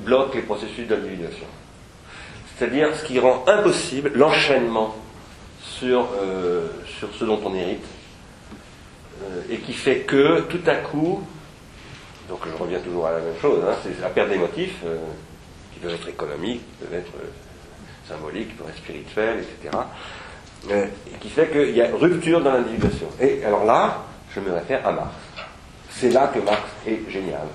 bloque 0.05 0.35
les 0.35 0.41
processus 0.41 0.87
d'individuation 0.87 1.47
c'est-à-dire 2.57 2.95
ce 2.95 3.05
qui 3.05 3.19
rend 3.19 3.43
impossible 3.47 4.11
l'enchaînement 4.15 4.95
sur, 5.61 6.07
euh, 6.21 6.67
sur 6.99 7.13
ce 7.13 7.23
dont 7.23 7.39
on 7.45 7.53
hérite, 7.53 7.85
euh, 9.23 9.41
et 9.51 9.57
qui 9.57 9.73
fait 9.73 9.99
que 9.99 10.41
tout 10.41 10.61
à 10.65 10.75
coup, 10.75 11.21
donc 12.29 12.39
je 12.45 12.61
reviens 12.61 12.79
toujours 12.79 13.07
à 13.07 13.11
la 13.11 13.19
même 13.19 13.39
chose, 13.39 13.59
hein, 13.67 13.75
c'est 13.83 14.01
la 14.01 14.09
perte 14.09 14.29
des 14.29 14.37
motifs, 14.37 14.77
euh, 14.85 14.97
qui 15.73 15.79
peuvent 15.79 15.93
être 15.93 16.09
économiques, 16.09 16.61
qui 16.61 16.85
peuvent 16.85 16.99
être 16.99 17.11
symboliques, 18.07 18.49
qui 18.49 18.55
peuvent 18.55 18.69
être 18.69 18.77
spirituels, 18.77 19.39
etc., 19.39 19.77
et 20.69 21.17
qui 21.19 21.29
fait 21.29 21.49
qu'il 21.49 21.77
y 21.77 21.81
a 21.81 21.95
rupture 21.95 22.41
dans 22.41 22.51
l'individuation. 22.51 23.07
Et 23.21 23.45
alors 23.45 23.63
là, 23.63 24.03
je 24.33 24.39
me 24.39 24.51
réfère 24.51 24.85
à 24.85 24.91
Marx. 24.91 25.13
C'est 25.99 26.09
là 26.09 26.31
que 26.33 26.39
Marx 26.39 26.61
est 26.85 26.99
génial. 27.09 27.47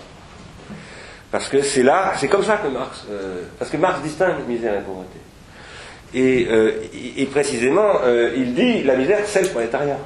Parce 1.30 1.48
que 1.48 1.62
c'est 1.62 1.82
là, 1.82 2.12
c'est 2.18 2.28
comme 2.28 2.44
ça 2.44 2.58
que 2.58 2.68
Marx, 2.68 3.06
euh, 3.10 3.42
parce 3.58 3.70
que 3.70 3.76
Marx 3.76 4.02
distingue 4.02 4.46
misère 4.46 4.74
et 4.74 4.82
pauvreté. 4.82 5.18
Et, 6.14 6.46
euh, 6.50 7.26
précisément, 7.30 8.00
euh, 8.04 8.34
il 8.36 8.54
dit 8.54 8.82
la 8.82 8.96
misère, 8.96 9.20
c'est 9.24 9.42
le 9.42 9.48
prolétariat. 9.48 9.98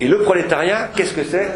Et 0.00 0.08
le 0.08 0.22
prolétariat, 0.22 0.90
qu'est-ce 0.96 1.12
que 1.12 1.24
c'est? 1.24 1.50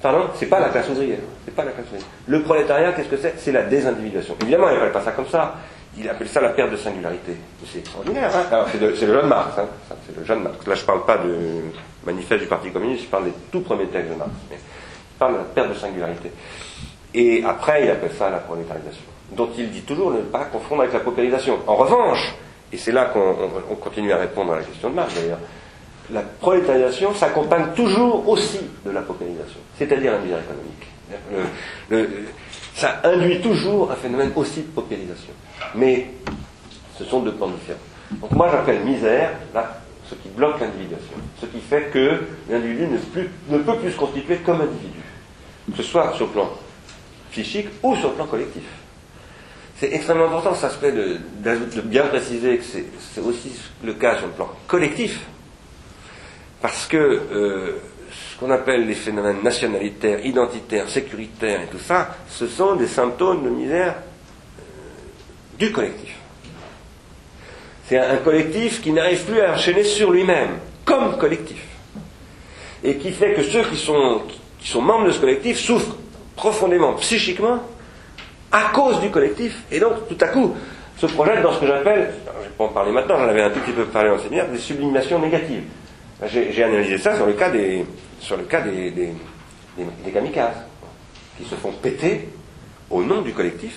Pardon? 0.00 0.30
C'est 0.36 0.46
pas 0.46 0.60
la 0.60 0.70
classe 0.70 0.88
ouvrière. 0.88 1.18
C'est 1.44 1.54
pas 1.54 1.64
la 1.64 1.72
classe 1.72 1.86
ouvrière. 1.86 2.06
Le 2.26 2.42
prolétariat, 2.42 2.92
qu'est-ce 2.92 3.08
que 3.08 3.18
c'est? 3.18 3.34
C'est 3.36 3.52
la 3.52 3.62
désindividuation. 3.62 4.36
Évidemment, 4.40 4.68
il 4.70 4.74
n'appelle 4.74 4.92
pas 4.92 5.02
ça 5.02 5.12
comme 5.12 5.28
ça. 5.28 5.56
Il 5.98 6.08
appelle 6.08 6.28
ça 6.28 6.40
la 6.40 6.48
perte 6.50 6.70
de 6.70 6.76
singularité. 6.76 7.36
C'est 7.70 7.80
extraordinaire. 7.80 8.30
Hein 8.34 8.64
c'est, 8.72 8.80
le, 8.80 8.94
jeune 8.94 9.26
Marx. 9.26 9.58
Hein. 9.58 9.66
c'est 10.06 10.16
le 10.16 10.24
jeune 10.24 10.42
Marx. 10.42 10.66
Là, 10.66 10.74
je 10.74 10.80
ne 10.80 10.86
parle 10.86 11.04
pas 11.04 11.18
du 11.18 11.28
manifeste 12.04 12.42
du 12.42 12.48
Parti 12.48 12.70
communiste. 12.70 13.04
Je 13.04 13.08
parle 13.08 13.24
des 13.26 13.32
tout 13.50 13.60
premiers 13.60 13.86
textes 13.86 14.10
de 14.10 14.16
Marx. 14.16 14.30
Mais 14.50 14.56
il 14.56 15.18
parle 15.18 15.32
de 15.34 15.38
la 15.38 15.44
perte 15.44 15.68
de 15.70 15.74
singularité. 15.74 16.30
Et 17.14 17.42
après, 17.44 17.84
il 17.84 17.90
appelle 17.90 18.12
ça 18.12 18.30
la 18.30 18.38
prolétarisation, 18.38 19.02
dont 19.32 19.50
il 19.56 19.70
dit 19.70 19.82
toujours 19.82 20.10
ne 20.10 20.22
pas 20.22 20.44
confondre 20.46 20.82
avec 20.82 20.94
la 20.94 21.00
paupérisation. 21.00 21.58
En 21.66 21.76
revanche, 21.76 22.34
et 22.72 22.78
c'est 22.78 22.92
là 22.92 23.06
qu'on 23.06 23.74
continue 23.76 24.12
à 24.12 24.16
répondre 24.16 24.54
à 24.54 24.56
la 24.56 24.62
question 24.62 24.88
de 24.88 24.94
Marx 24.94 25.14
d'ailleurs, 25.14 25.38
la 26.10 26.22
prolétarisation 26.22 27.14
s'accompagne 27.14 27.66
toujours 27.76 28.28
aussi 28.28 28.60
de 28.84 28.90
la 28.90 29.02
paupérisation, 29.02 29.60
c'est-à-dire 29.78 30.12
la 30.12 30.18
misère 30.18 30.38
économique. 31.90 32.18
ça 32.74 33.00
induit 33.04 33.40
toujours 33.40 33.90
un 33.92 33.96
phénomène 33.96 34.32
aussi 34.34 34.62
de 34.62 34.68
paupérisation. 34.68 35.32
Mais 35.74 36.08
ce 36.98 37.04
sont 37.04 37.20
deux 37.20 37.32
plans 37.32 37.48
différents. 37.48 37.78
Donc 38.20 38.32
moi 38.32 38.48
j'appelle 38.50 38.80
misère 38.84 39.30
là, 39.54 39.81
ce 40.12 40.22
qui 40.22 40.28
bloque 40.34 40.60
l'individuation, 40.60 41.14
ce 41.40 41.46
qui 41.46 41.60
fait 41.60 41.90
que 41.92 42.20
l'individu 42.50 42.86
ne, 43.48 43.58
peut 43.58 43.76
plus 43.76 43.92
se 43.92 43.96
constituer 43.96 44.36
comme 44.38 44.60
individu, 44.60 45.00
que 45.70 45.76
ce 45.78 45.82
soit 45.82 46.12
sur 46.16 46.26
le 46.26 46.32
plan 46.32 46.50
psychique 47.30 47.68
ou 47.82 47.96
sur 47.96 48.10
le 48.10 48.14
plan 48.16 48.26
collectif. 48.26 48.64
C'est 49.76 49.92
extrêmement 49.92 50.26
important 50.26 50.54
cet 50.54 50.64
aspect 50.64 50.92
de, 50.92 51.18
de, 51.42 51.80
bien 51.80 52.06
préciser 52.06 52.58
que 52.58 52.64
c'est 52.64 53.20
aussi 53.20 53.52
le 53.82 53.94
cas 53.94 54.18
sur 54.18 54.26
le 54.26 54.32
plan 54.32 54.50
collectif, 54.68 55.20
parce 56.60 56.86
que 56.86 56.96
euh, 56.96 57.78
ce 58.10 58.38
qu'on 58.38 58.50
appelle 58.50 58.86
les 58.86 58.94
phénomènes 58.94 59.42
nationalitaires, 59.42 60.24
identitaires, 60.24 60.90
sécuritaires 60.90 61.62
et 61.62 61.66
tout 61.68 61.78
ça, 61.78 62.16
ce 62.28 62.46
sont 62.46 62.76
des 62.76 62.86
symptômes 62.86 63.44
de 63.44 63.48
misère 63.50 63.94
euh, 64.58 65.58
du 65.58 65.72
collectif. 65.72 66.21
C'est 67.92 67.98
un, 67.98 68.16
collectif 68.16 68.80
qui 68.80 68.90
n'arrive 68.90 69.22
plus 69.26 69.42
à 69.42 69.52
enchaîner 69.52 69.84
sur 69.84 70.12
lui-même, 70.12 70.48
comme 70.82 71.18
collectif. 71.18 71.62
Et 72.82 72.96
qui 72.96 73.12
fait 73.12 73.34
que 73.34 73.42
ceux 73.42 73.64
qui 73.64 73.76
sont, 73.76 74.22
membres 74.80 75.08
de 75.08 75.10
ce 75.10 75.20
collectif 75.20 75.58
souffrent 75.58 75.98
profondément 76.34 76.94
psychiquement 76.94 77.58
à 78.50 78.70
cause 78.72 78.98
du 79.02 79.10
collectif. 79.10 79.64
Et 79.70 79.78
donc, 79.78 80.08
tout 80.08 80.16
à 80.22 80.28
coup, 80.28 80.54
se 80.96 81.04
projette 81.04 81.42
dans 81.42 81.52
ce 81.52 81.60
que 81.60 81.66
j'appelle, 81.66 82.14
je 82.38 82.44
vais 82.44 82.54
pas 82.56 82.64
en 82.64 82.68
parler 82.68 82.92
maintenant, 82.92 83.18
j'en 83.18 83.28
avais 83.28 83.42
un 83.42 83.50
tout 83.50 83.60
petit 83.60 83.72
peu 83.72 83.84
parlé 83.84 84.08
en 84.08 84.18
séminaire, 84.18 84.48
des 84.48 84.56
sublimations 84.56 85.18
négatives. 85.18 85.64
J'ai 86.28 86.64
analysé 86.64 86.96
ça 86.96 87.14
sur 87.14 87.26
le 87.26 87.34
cas 87.34 87.50
le 87.50 88.90
des, 88.90 89.12
kamikazes, 90.14 90.64
qui 91.36 91.44
se 91.44 91.56
font 91.56 91.72
péter 91.72 92.30
au 92.88 93.02
nom 93.02 93.20
du 93.20 93.34
collectif, 93.34 93.74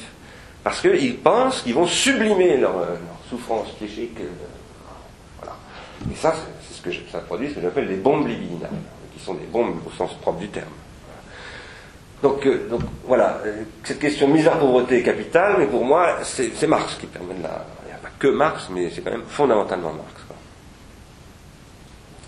parce 0.64 0.80
qu'ils 0.80 1.18
pensent 1.18 1.64
qu'ils 1.64 1.74
vont 1.74 1.86
sublimer 1.86 2.56
leur, 2.56 2.76
souffrance 3.30 3.70
psychique. 3.72 4.20
Euh, 4.20 4.30
voilà. 5.40 5.56
Et 6.12 6.16
ça, 6.16 6.34
c'est 6.62 6.74
ce 6.74 6.82
que 6.82 7.12
ça 7.12 7.20
produit 7.20 7.50
ce 7.50 7.56
que 7.56 7.62
j'appelle 7.62 7.88
des 7.88 7.96
bombes 7.96 8.28
libidinales, 8.28 8.72
qui 9.14 9.24
sont 9.24 9.34
des 9.34 9.46
bombes 9.46 9.76
au 9.86 9.92
sens 9.92 10.14
propre 10.16 10.40
du 10.40 10.50
terme. 10.50 10.72
Donc, 12.22 12.46
euh, 12.46 12.68
donc 12.70 12.82
voilà, 13.06 13.42
euh, 13.46 13.64
cette 13.84 14.00
question 14.00 14.28
misère, 14.28 14.58
pauvreté, 14.58 15.04
capitale, 15.04 15.58
mais 15.60 15.68
pour 15.68 15.84
moi, 15.84 16.24
c'est 16.24 16.68
Marx 16.68 16.96
qui 16.96 17.08
permet 17.08 17.36
de 17.36 17.44
la. 17.44 17.66
Il 17.86 17.90
n'y 17.90 17.94
a 17.94 17.98
pas 17.98 18.10
que 18.18 18.28
Marx, 18.28 18.70
mais 18.72 18.90
c'est 18.90 19.02
quand 19.02 19.12
même 19.12 19.28
fondamentalement 19.28 19.94
Marx. 19.94 20.26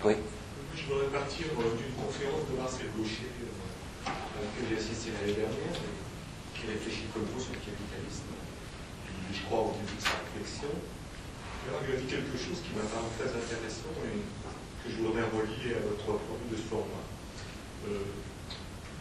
Oui. 0.04 0.14
Je 0.76 0.86
voudrais 0.86 1.10
partir 1.10 1.46
euh, 1.58 1.74
d'une 1.74 1.94
conférence 1.98 2.46
de 2.46 2.56
Marcel 2.60 2.86
Gaucher, 2.96 3.26
à 4.06 4.10
laquelle 4.38 4.70
j'ai 4.70 4.76
assisté 4.78 5.10
l'année 5.18 5.34
dernière, 5.34 5.74
qui 6.54 6.66
réfléchit 6.70 7.10
comme 7.12 7.26
vous 7.34 7.40
sur 7.40 7.50
le 7.50 7.58
capitalisme. 7.58 8.30
Je 9.34 9.42
crois 9.50 9.60
au 9.60 9.74
début 9.82 9.98
de 9.98 10.04
sa 10.06 10.22
Alors, 10.38 11.82
il 11.82 11.94
a 11.94 11.98
dit 11.98 12.06
quelque 12.06 12.38
chose 12.38 12.62
qui 12.62 12.70
m'a 12.78 12.86
paru 12.86 13.10
très 13.18 13.26
intéressant 13.26 13.90
et 14.06 14.22
que 14.22 14.86
je 14.86 15.02
voudrais 15.02 15.26
relier 15.34 15.74
à 15.74 15.82
votre 15.82 16.14
produit 16.22 16.50
de 16.50 16.56
ce 16.56 16.66
format. 16.70 17.02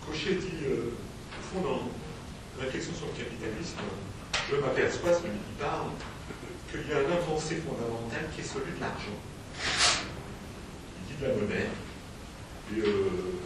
Cochet 0.01 0.35
dit, 0.41 0.65
euh, 0.65 0.89
au 0.89 1.43
fond, 1.45 1.61
dans 1.61 1.81
la 2.57 2.65
réflexion 2.65 2.93
sur 2.95 3.07
le 3.07 3.13
capitalisme, 3.13 3.85
je 4.49 4.55
m'aperçois, 4.55 5.13
celui 5.13 5.37
qui 5.37 5.55
parle, 5.61 5.93
qu'il 6.71 6.89
y 6.89 6.93
a 6.93 7.05
un 7.05 7.11
avancé 7.11 7.61
fondamental 7.61 8.25
qui 8.33 8.41
est 8.41 8.49
celui 8.49 8.73
de 8.73 8.81
l'argent. 8.81 9.19
Il 10.97 11.03
dit 11.05 11.21
de 11.21 11.27
la 11.27 11.33
monnaie, 11.37 11.69
et 11.69 12.81
euh, 12.81 13.37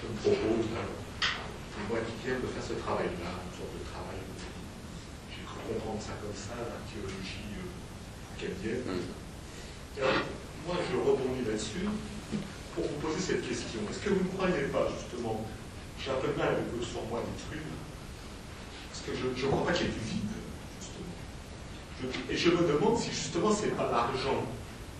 je 0.00 0.04
me 0.08 0.16
propose, 0.24 0.72
c'est 0.72 1.84
moi 1.90 2.00
qui 2.00 2.14
viens 2.24 2.38
de 2.40 2.48
faire 2.48 2.64
ce 2.64 2.80
travail-là, 2.80 3.30
une 3.44 3.54
sorte 3.58 3.74
de 3.76 3.84
travail, 3.92 4.22
comprendre 5.64 6.00
ça 6.00 6.12
comme 6.20 6.36
ça, 6.36 6.54
l'archéologie 6.60 7.44
euh, 8.44 8.80
Alors, 10.00 10.20
moi, 10.66 10.76
je 10.84 10.96
rebondis 10.96 11.44
là-dessus 11.48 11.88
pour 12.74 12.84
vous 12.84 12.98
poser 13.00 13.20
cette 13.20 13.48
question. 13.48 13.80
Est-ce 13.90 14.00
que 14.00 14.10
vous 14.10 14.24
ne 14.24 14.36
croyez 14.36 14.68
pas, 14.68 14.88
justement, 14.98 15.46
j'ai 15.98 16.10
un 16.10 16.20
peu 16.20 16.28
de 16.28 16.38
mal 16.38 16.48
avec 16.48 16.66
sur 16.82 17.02
moi 17.08 17.22
détruire, 17.24 17.64
parce 18.90 19.02
que 19.06 19.12
je 19.16 19.46
ne 19.46 19.50
crois 19.50 19.66
pas 19.66 19.72
qu'il 19.72 19.86
y 19.86 19.88
ait 19.88 19.92
du 19.92 20.04
vide, 20.04 20.34
justement. 20.80 22.12
et 22.28 22.36
je 22.36 22.50
me 22.50 22.68
demande 22.68 22.98
si 22.98 23.10
justement 23.10 23.52
c'est 23.54 23.76
pas 23.76 23.90
l'argent 23.90 24.44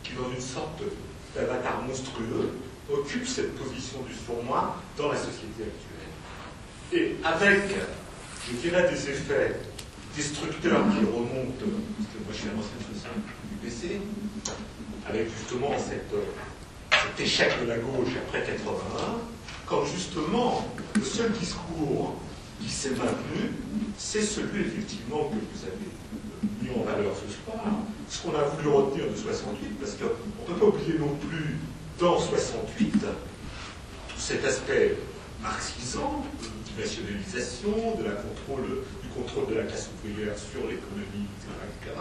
qui, 0.02 0.12
dans 0.14 0.30
une 0.30 0.40
sorte 0.40 0.80
d'avatar 1.34 1.82
monstrueux, 1.82 2.50
occupe 2.90 3.26
cette 3.26 3.54
position 3.56 4.00
du 4.02 4.14
surmoi 4.14 4.76
dans 4.96 5.10
la 5.10 5.18
société 5.18 5.64
actuelle. 5.64 6.12
Et 6.92 7.16
avec, 7.24 7.62
je 8.46 8.56
dirais, 8.56 8.90
des 8.90 9.10
effets 9.10 9.56
destructeurs 10.16 10.82
qui 10.90 11.04
remontent, 11.04 11.66
parce 11.96 12.08
que 12.10 12.18
moi 12.24 12.32
je 12.32 12.36
suis 12.36 12.48
un 12.48 12.58
ancien 12.58 12.78
social 12.92 13.12
du 13.50 13.56
PC, 13.66 14.00
avec 15.08 15.28
justement 15.36 15.70
cette, 15.78 16.14
cet 16.90 17.20
échec 17.20 17.52
de 17.62 17.68
la 17.68 17.78
gauche 17.78 18.14
après 18.26 18.44
81, 18.44 19.18
quand 19.66 19.84
justement 19.84 20.68
le 20.94 21.02
seul 21.02 21.32
discours 21.32 22.16
qui 22.60 22.70
s'est 22.70 22.90
maintenu, 22.90 23.52
c'est 23.98 24.22
celui 24.22 24.62
effectivement 24.62 25.28
que 25.28 25.34
vous 25.34 25.64
avez 25.66 25.90
mis 26.62 26.70
en 26.80 26.84
valeur 26.84 27.12
ce 27.14 27.32
soir, 27.32 27.64
ce 28.08 28.22
qu'on 28.22 28.34
a 28.38 28.42
voulu 28.42 28.68
retenir 28.68 29.10
de 29.10 29.16
68, 29.16 29.80
parce 29.80 29.92
qu'on 29.94 30.04
ne 30.04 30.46
peut 30.46 30.60
pas 30.60 30.66
oublier 30.66 30.98
non 30.98 31.14
plus 31.16 31.56
dans 31.98 32.18
68 32.18 32.90
tout 32.90 34.18
cet 34.18 34.44
aspect 34.44 34.96
marxisant 35.42 36.24
de 36.76 36.82
nationalisation, 36.82 37.96
de 37.98 38.04
la 38.04 38.12
contrôle, 38.12 38.82
contrôle 39.14 39.54
de 39.54 39.60
la 39.60 39.64
classe 39.64 39.88
ouvrière 39.94 40.34
sur 40.36 40.60
l'économie, 40.66 41.30
etc., 41.38 41.94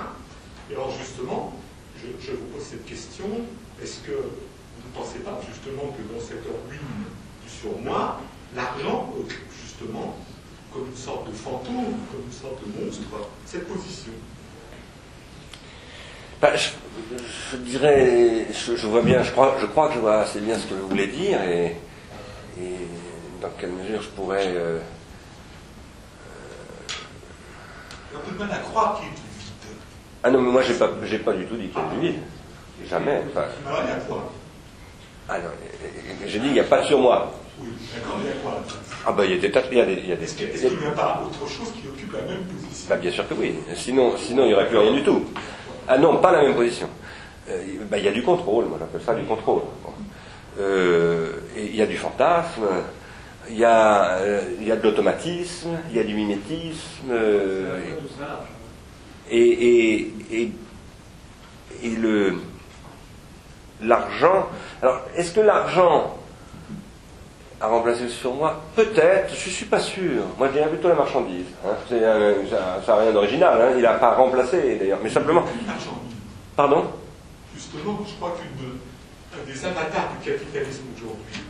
Et 0.70 0.74
alors 0.74 0.92
justement, 0.98 1.54
je, 1.98 2.32
vous 2.32 2.46
pose 2.46 2.64
cette 2.64 2.86
question, 2.86 3.26
est-ce 3.82 4.00
que 4.00 4.12
vous 4.12 4.88
ne 4.90 4.94
pensez 4.96 5.20
pas 5.20 5.40
justement 5.48 5.94
que 5.94 6.02
dans 6.14 6.20
cette 6.20 6.44
ruine 6.44 7.06
du 7.44 7.50
surmoi, 7.50 8.20
l'argent 8.56 9.14
justement 9.64 10.18
comme 10.72 10.88
une 10.88 10.98
sorte 10.98 11.30
de 11.30 11.34
fantôme, 11.34 11.94
comme 12.12 12.24
une 12.26 12.32
sorte 12.32 12.60
de 12.66 12.84
monstre, 12.84 13.30
cette 13.46 13.68
position? 13.68 14.14
Bah, 16.42 16.54
je, 16.56 17.58
dirais, 17.58 18.48
je, 18.52 18.88
vois 18.88 19.02
bien, 19.02 19.24
je 19.24 19.32
crois, 19.32 19.56
que 19.56 19.94
je 19.94 20.00
vois 20.00 20.22
assez 20.22 20.40
bien 20.40 20.58
ce 20.58 20.66
que 20.66 20.74
vous 20.74 20.90
voulez 20.90 21.08
dire 21.08 21.42
et, 21.44 21.78
et 22.60 22.76
dans 23.42 23.50
quelle 23.58 23.72
mesure 23.72 24.02
je 24.02 24.10
pourrais. 24.10 24.48
Euh, 24.48 24.80
un 28.16 28.20
peu 28.20 28.38
mal 28.38 28.52
à 28.52 28.60
croire 28.60 29.00
qu'il 29.00 29.10
vide. 29.10 29.20
Ah 30.24 30.32
non, 30.32 30.42
mais 30.42 30.52
moi 30.52 30.62
j'ai 30.62 30.76
pas, 30.76 30.90
j'ai 31.04 31.20
pas 31.20 31.34
du 31.34 31.46
tout 31.46 31.56
dit 31.56 31.68
qu'il 31.68 31.80
y 31.80 31.86
ait 31.86 31.90
du 31.90 32.00
vide. 32.14 32.22
Jamais. 32.90 33.22
Enfin, 33.30 33.46
Alors, 33.66 33.82
il 33.84 33.90
y 33.90 33.92
a 33.92 33.96
quoi 33.96 34.32
alors, 35.30 35.52
j'ai 36.26 36.40
dit 36.40 36.48
il 36.48 36.54
n'y 36.54 36.60
a 36.60 36.66
pas 36.66 36.82
de 36.82 36.86
sur 36.86 37.00
moi. 37.00 37.32
Oui, 37.58 37.70
d'accord, 37.96 38.18
il 38.22 38.28
y 38.28 38.30
a 38.30 38.34
quoi 38.44 38.62
Ah 39.06 39.12
ben 39.14 39.24
il 39.24 39.32
y 39.32 39.34
a 39.36 39.38
des 39.38 39.52
tas, 39.52 39.62
il 39.72 39.78
y 39.78 39.82
a 39.82 39.86
des, 39.86 39.94
il 39.94 40.10
y 40.10 40.12
a 40.12 40.16
des. 40.18 40.24
Est-ce 40.26 40.36
qu'il 40.36 40.80
n'y 40.80 40.86
a 40.86 40.92
pas 40.92 41.24
autre 41.26 41.50
chose 41.50 41.72
qui 41.72 41.88
occupe 41.88 42.12
la 42.12 42.22
même 42.24 42.44
position 42.44 42.90
bah, 42.90 42.98
Bien 42.98 43.12
sûr 43.12 43.28
que 43.28 43.34
oui. 43.36 43.56
Sinon, 43.74 44.18
sinon 44.18 44.44
il 44.44 44.48
n'y 44.50 44.54
aurait 44.54 44.68
plus 44.68 44.78
rien 44.78 44.92
du 44.92 45.04
tout. 45.04 45.24
Ah 45.88 45.98
non, 45.98 46.18
pas 46.18 46.34
la 46.34 46.42
même 46.42 46.56
position. 46.56 46.90
Euh, 47.50 47.64
bah, 47.90 47.98
il 47.98 48.04
y 48.04 48.08
a 48.10 48.12
du 48.12 48.22
contrôle, 48.22 48.66
moi 48.66 48.78
j'appelle 48.80 49.02
ça 49.02 49.16
du 49.16 49.24
contrôle. 49.24 49.62
Euh, 50.60 51.32
et 51.56 51.66
il 51.68 51.76
y 51.76 51.82
a 51.82 51.86
du 51.86 51.98
fantasme, 51.98 52.64
il 53.50 53.58
y 53.58 53.66
a, 53.66 54.16
euh, 54.18 54.42
il 54.60 54.68
y 54.68 54.72
a 54.72 54.76
de 54.76 54.84
l'automatisme, 54.84 55.78
il 55.90 55.96
y 55.98 56.00
a 56.00 56.04
du 56.04 56.14
mimétisme. 56.16 57.10
euh, 57.12 57.80
et, 59.30 59.40
et, 59.40 60.14
et, 60.32 60.52
et 61.84 61.90
le 61.90 62.36
l'argent. 63.82 64.48
Alors, 64.82 65.02
est-ce 65.16 65.32
que 65.34 65.40
l'argent 65.42 66.18
a 67.60 67.68
remplacé 67.68 68.04
le 68.04 68.10
surmoi? 68.10 68.62
Peut-être, 68.76 69.30
je 69.36 69.50
ne 69.50 69.54
suis 69.54 69.66
pas 69.66 69.80
sûr. 69.80 70.24
Moi, 70.38 70.48
je 70.50 70.54
dirais 70.54 70.70
plutôt 70.70 70.88
la 70.90 70.96
marchandise. 70.96 71.46
Hein. 71.66 71.74
C'est 71.90 72.04
un- 72.06 72.82
ça 72.86 72.96
n'a 72.96 73.02
rien 73.02 73.12
d'original, 73.12 73.62
hein. 73.62 73.74
il 73.76 73.82
n'a 73.82 73.94
pas 73.96 74.16
remplacé 74.16 74.78
d'ailleurs, 74.78 75.00
mais 75.04 75.10
simplement. 75.10 75.44
Pardon? 76.56 76.86
Justement, 77.56 78.00
je 78.08 78.14
crois 78.16 78.36
qu'un 78.38 79.46
des 79.52 79.66
avatars 79.66 80.10
du 80.22 80.30
capitalisme 80.32 80.84
aujourd'hui, 80.96 81.42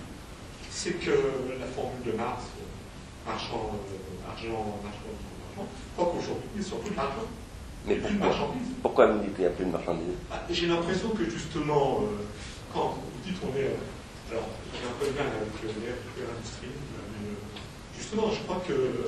c'est 0.84 1.00
que 1.00 1.16
la 1.62 1.66
formule 1.68 2.04
de 2.06 2.12
Marx, 2.12 2.44
euh, 2.60 3.32
marchand, 3.32 3.72
euh, 3.72 4.30
argent, 4.30 4.82
marchand, 4.84 5.16
argent, 5.56 5.68
je 5.72 5.96
crois 5.96 6.12
qu'aujourd'hui, 6.12 6.50
il 6.56 6.60
n'y 6.60 6.66
a 6.66 6.68
surtout 6.68 6.90
de 6.90 6.96
l'argent. 6.98 7.28
Mais 7.88 7.96
Il 7.96 8.00
n'y 8.00 8.04
a 8.04 8.08
plus 8.10 8.16
de 8.16 8.20
pourquoi 8.20 8.38
marchandise. 8.38 8.68
Pourquoi 8.82 9.08
vous 9.08 9.20
dites 9.24 9.34
qu'il 9.36 9.46
n'y 9.46 9.48
a 9.48 9.56
plus 9.56 9.66
de 9.66 9.72
marchandise 9.72 10.16
Ah, 10.30 10.42
J'ai 10.50 10.68
l'impression 10.68 11.10
que 11.12 11.24
justement, 11.30 12.02
euh, 12.04 12.24
quand 12.74 13.00
vous 13.00 13.20
dites 13.24 13.40
qu'on 13.40 13.56
est. 13.56 13.72
euh, 13.72 14.32
alors, 14.32 14.50
j'ai 14.76 14.84
un 14.84 14.96
peu 15.00 15.06
de 15.08 15.16
mal 15.16 15.28
avec 15.32 15.56
l'ère 15.64 16.28
l'industrie, 16.28 16.68
mais 16.68 17.32
euh, 17.32 17.40
justement, 17.98 18.28
je 18.32 18.40
crois 18.44 18.62
que 18.68 19.08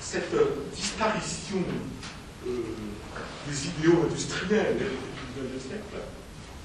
cette 0.00 0.32
disparition 0.74 1.58
des 2.44 3.66
idéaux 3.68 4.04
industriels 4.08 4.78
du 4.78 5.40
XIXe 5.42 5.62
siècle, 5.62 5.96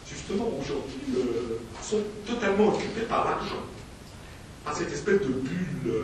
justement, 0.09 0.49
aujourd'hui, 0.59 1.01
euh, 1.17 1.57
sont 1.81 1.99
totalement 2.25 2.67
occupés 2.69 3.01
par 3.07 3.25
l'argent, 3.25 3.61
par 4.65 4.75
cette 4.75 4.91
espèce 4.91 5.19
de 5.21 5.27
bulle 5.27 5.87
euh, 5.87 6.03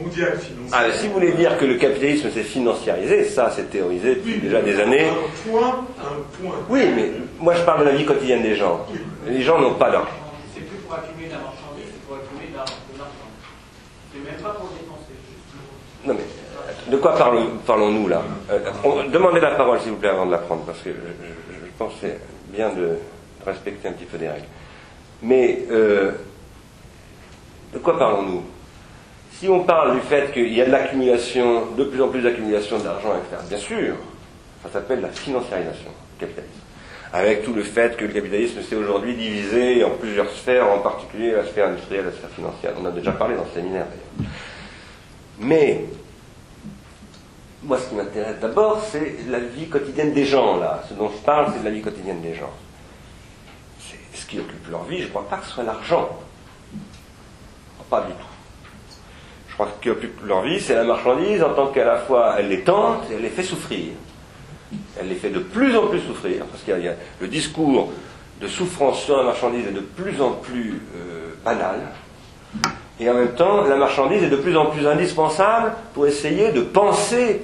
mondiale 0.00 0.38
financière. 0.38 0.72
Ah, 0.88 0.92
si 0.92 1.06
vous 1.08 1.14
voulez 1.14 1.32
dire 1.32 1.56
que 1.58 1.64
le 1.64 1.74
capitalisme 1.76 2.30
s'est 2.30 2.42
financiarisé, 2.44 3.24
ça 3.24 3.50
c'est 3.54 3.70
théorisé 3.70 4.16
depuis 4.16 4.34
Oui, 4.34 4.40
déjà 4.40 4.62
des 4.62 4.78
années. 4.80 5.08
Un 5.08 5.50
point, 5.50 5.84
un 5.98 6.42
point. 6.42 6.56
Oui, 6.68 6.80
mais 6.94 7.10
moi 7.40 7.54
je 7.54 7.62
parle 7.62 7.80
de 7.80 7.90
la 7.90 7.96
vie 7.96 8.04
quotidienne 8.06 8.42
des 8.42 8.54
gens. 8.56 8.86
Les 9.26 9.42
gens 9.42 9.60
n'ont 9.60 9.74
pas 9.74 9.90
d'argent. 9.90 10.08
C'est 10.54 10.60
plus 10.62 10.78
pour 10.78 10.94
accumuler 10.94 11.26
de 11.26 11.32
la 11.32 11.38
marchandise, 11.38 11.86
c'est 11.92 12.06
pour 12.06 12.16
accumuler 12.16 12.48
de 12.52 12.56
la- 12.56 12.64
de 12.64 12.98
l'argent. 12.98 13.30
C'est 14.12 14.30
même 14.30 14.40
pas 14.40 14.50
pour 14.50 14.68
dépenser. 14.70 15.14
juste. 15.28 16.06
Non 16.06 16.14
mais, 16.14 16.90
de 16.92 16.96
quoi 16.96 17.16
parlons- 17.16 17.58
parlons-nous 17.66 18.06
là? 18.08 18.22
Euh, 18.50 18.58
on- 18.84 19.08
Demandez 19.10 19.40
la 19.40 19.52
parole 19.52 19.80
s'il 19.80 19.90
vous 19.90 19.96
plaît 19.98 20.08
avant 20.10 20.26
de 20.26 20.32
la 20.32 20.38
prendre, 20.38 20.62
parce 20.64 20.78
que 20.80 20.90
je, 20.90 20.94
je- 20.94 21.66
je 21.66 21.70
pense 21.78 21.92
que 21.94 21.98
c'est 22.02 22.20
bien 22.52 22.70
de 22.70 22.96
respecter 23.44 23.88
un 23.88 23.92
petit 23.92 24.04
peu 24.04 24.18
des 24.18 24.28
règles. 24.28 24.46
Mais 25.22 25.64
euh, 25.70 26.12
de 27.72 27.78
quoi 27.78 27.98
parlons-nous? 27.98 28.42
Si 29.32 29.48
on 29.48 29.64
parle 29.64 29.94
du 29.94 30.00
fait 30.02 30.32
qu'il 30.32 30.52
y 30.52 30.60
a 30.60 30.66
de 30.66 30.70
l'accumulation, 30.70 31.72
de 31.76 31.84
plus 31.84 32.02
en 32.02 32.08
plus 32.08 32.22
d'accumulation 32.22 32.78
d'argent, 32.78 33.14
etc., 33.16 33.42
bien 33.48 33.58
sûr, 33.58 33.94
ça 34.62 34.70
s'appelle 34.70 35.00
la 35.00 35.08
financiarisation 35.08 35.90
du 35.90 36.20
capitalisme. 36.20 36.52
Avec 37.12 37.42
tout 37.42 37.54
le 37.54 37.62
fait 37.62 37.96
que 37.96 38.04
le 38.04 38.12
capitalisme 38.12 38.62
s'est 38.62 38.76
aujourd'hui 38.76 39.16
divisé 39.16 39.82
en 39.82 39.90
plusieurs 39.90 40.30
sphères, 40.30 40.68
en 40.68 40.78
particulier 40.78 41.32
la 41.32 41.44
sphère 41.44 41.68
industrielle, 41.68 42.04
la 42.04 42.12
sphère 42.12 42.30
financière. 42.30 42.72
On 42.78 42.84
en 42.84 42.88
a 42.88 42.92
déjà 42.92 43.12
parlé 43.12 43.34
dans 43.34 43.46
ce 43.46 43.54
séminaire 43.54 43.86
d'ailleurs. 43.86 44.30
Mais, 45.40 45.84
moi 47.62 47.78
ce 47.78 47.88
qui 47.88 47.94
m'intéresse 47.94 48.38
d'abord, 48.40 48.84
c'est 48.84 49.16
la 49.28 49.40
vie 49.40 49.68
quotidienne 49.68 50.12
des 50.12 50.24
gens, 50.24 50.58
là. 50.58 50.84
Ce 50.88 50.94
dont 50.94 51.10
je 51.10 51.24
parle, 51.24 51.52
c'est 51.52 51.60
de 51.60 51.64
la 51.64 51.70
vie 51.70 51.82
quotidienne 51.82 52.20
des 52.20 52.34
gens. 52.34 52.52
Qui 54.30 54.38
occupe 54.38 54.70
leur 54.70 54.84
vie, 54.84 54.98
je 54.98 55.04
ne 55.04 55.08
crois 55.08 55.28
pas 55.28 55.38
que 55.38 55.46
ce 55.46 55.52
soit 55.54 55.64
l'argent. 55.64 56.08
Pas 57.90 58.02
du 58.02 58.12
tout. 58.12 58.96
Je 59.48 59.54
crois 59.54 59.66
que 59.66 59.72
ce 59.72 59.82
qui 59.82 59.90
occupe 59.90 60.24
leur 60.24 60.42
vie, 60.42 60.60
c'est 60.60 60.76
la 60.76 60.84
marchandise 60.84 61.42
en 61.42 61.52
tant 61.54 61.66
qu'à 61.66 61.84
la 61.84 61.98
fois 61.98 62.36
elle 62.38 62.48
les 62.48 62.60
tente 62.60 63.10
et 63.10 63.14
elle 63.14 63.22
les 63.22 63.28
fait 63.28 63.42
souffrir. 63.42 63.88
Elle 65.00 65.08
les 65.08 65.16
fait 65.16 65.30
de 65.30 65.40
plus 65.40 65.76
en 65.76 65.88
plus 65.88 65.98
souffrir, 65.98 66.44
parce 66.46 66.62
qu'il 66.62 66.78
y 66.78 66.88
a 66.88 66.94
le 67.20 67.26
discours 67.26 67.92
de 68.40 68.46
souffrance 68.46 69.02
sur 69.02 69.16
la 69.16 69.24
marchandise 69.24 69.66
est 69.66 69.72
de 69.72 69.80
plus 69.80 70.22
en 70.22 70.30
plus 70.30 70.80
euh, 70.96 71.34
banal. 71.44 71.80
Et 73.00 73.10
en 73.10 73.14
même 73.14 73.34
temps, 73.34 73.62
la 73.62 73.76
marchandise 73.76 74.22
est 74.22 74.30
de 74.30 74.36
plus 74.36 74.56
en 74.56 74.66
plus 74.66 74.86
indispensable 74.86 75.72
pour 75.94 76.06
essayer 76.06 76.52
de 76.52 76.60
penser 76.60 77.40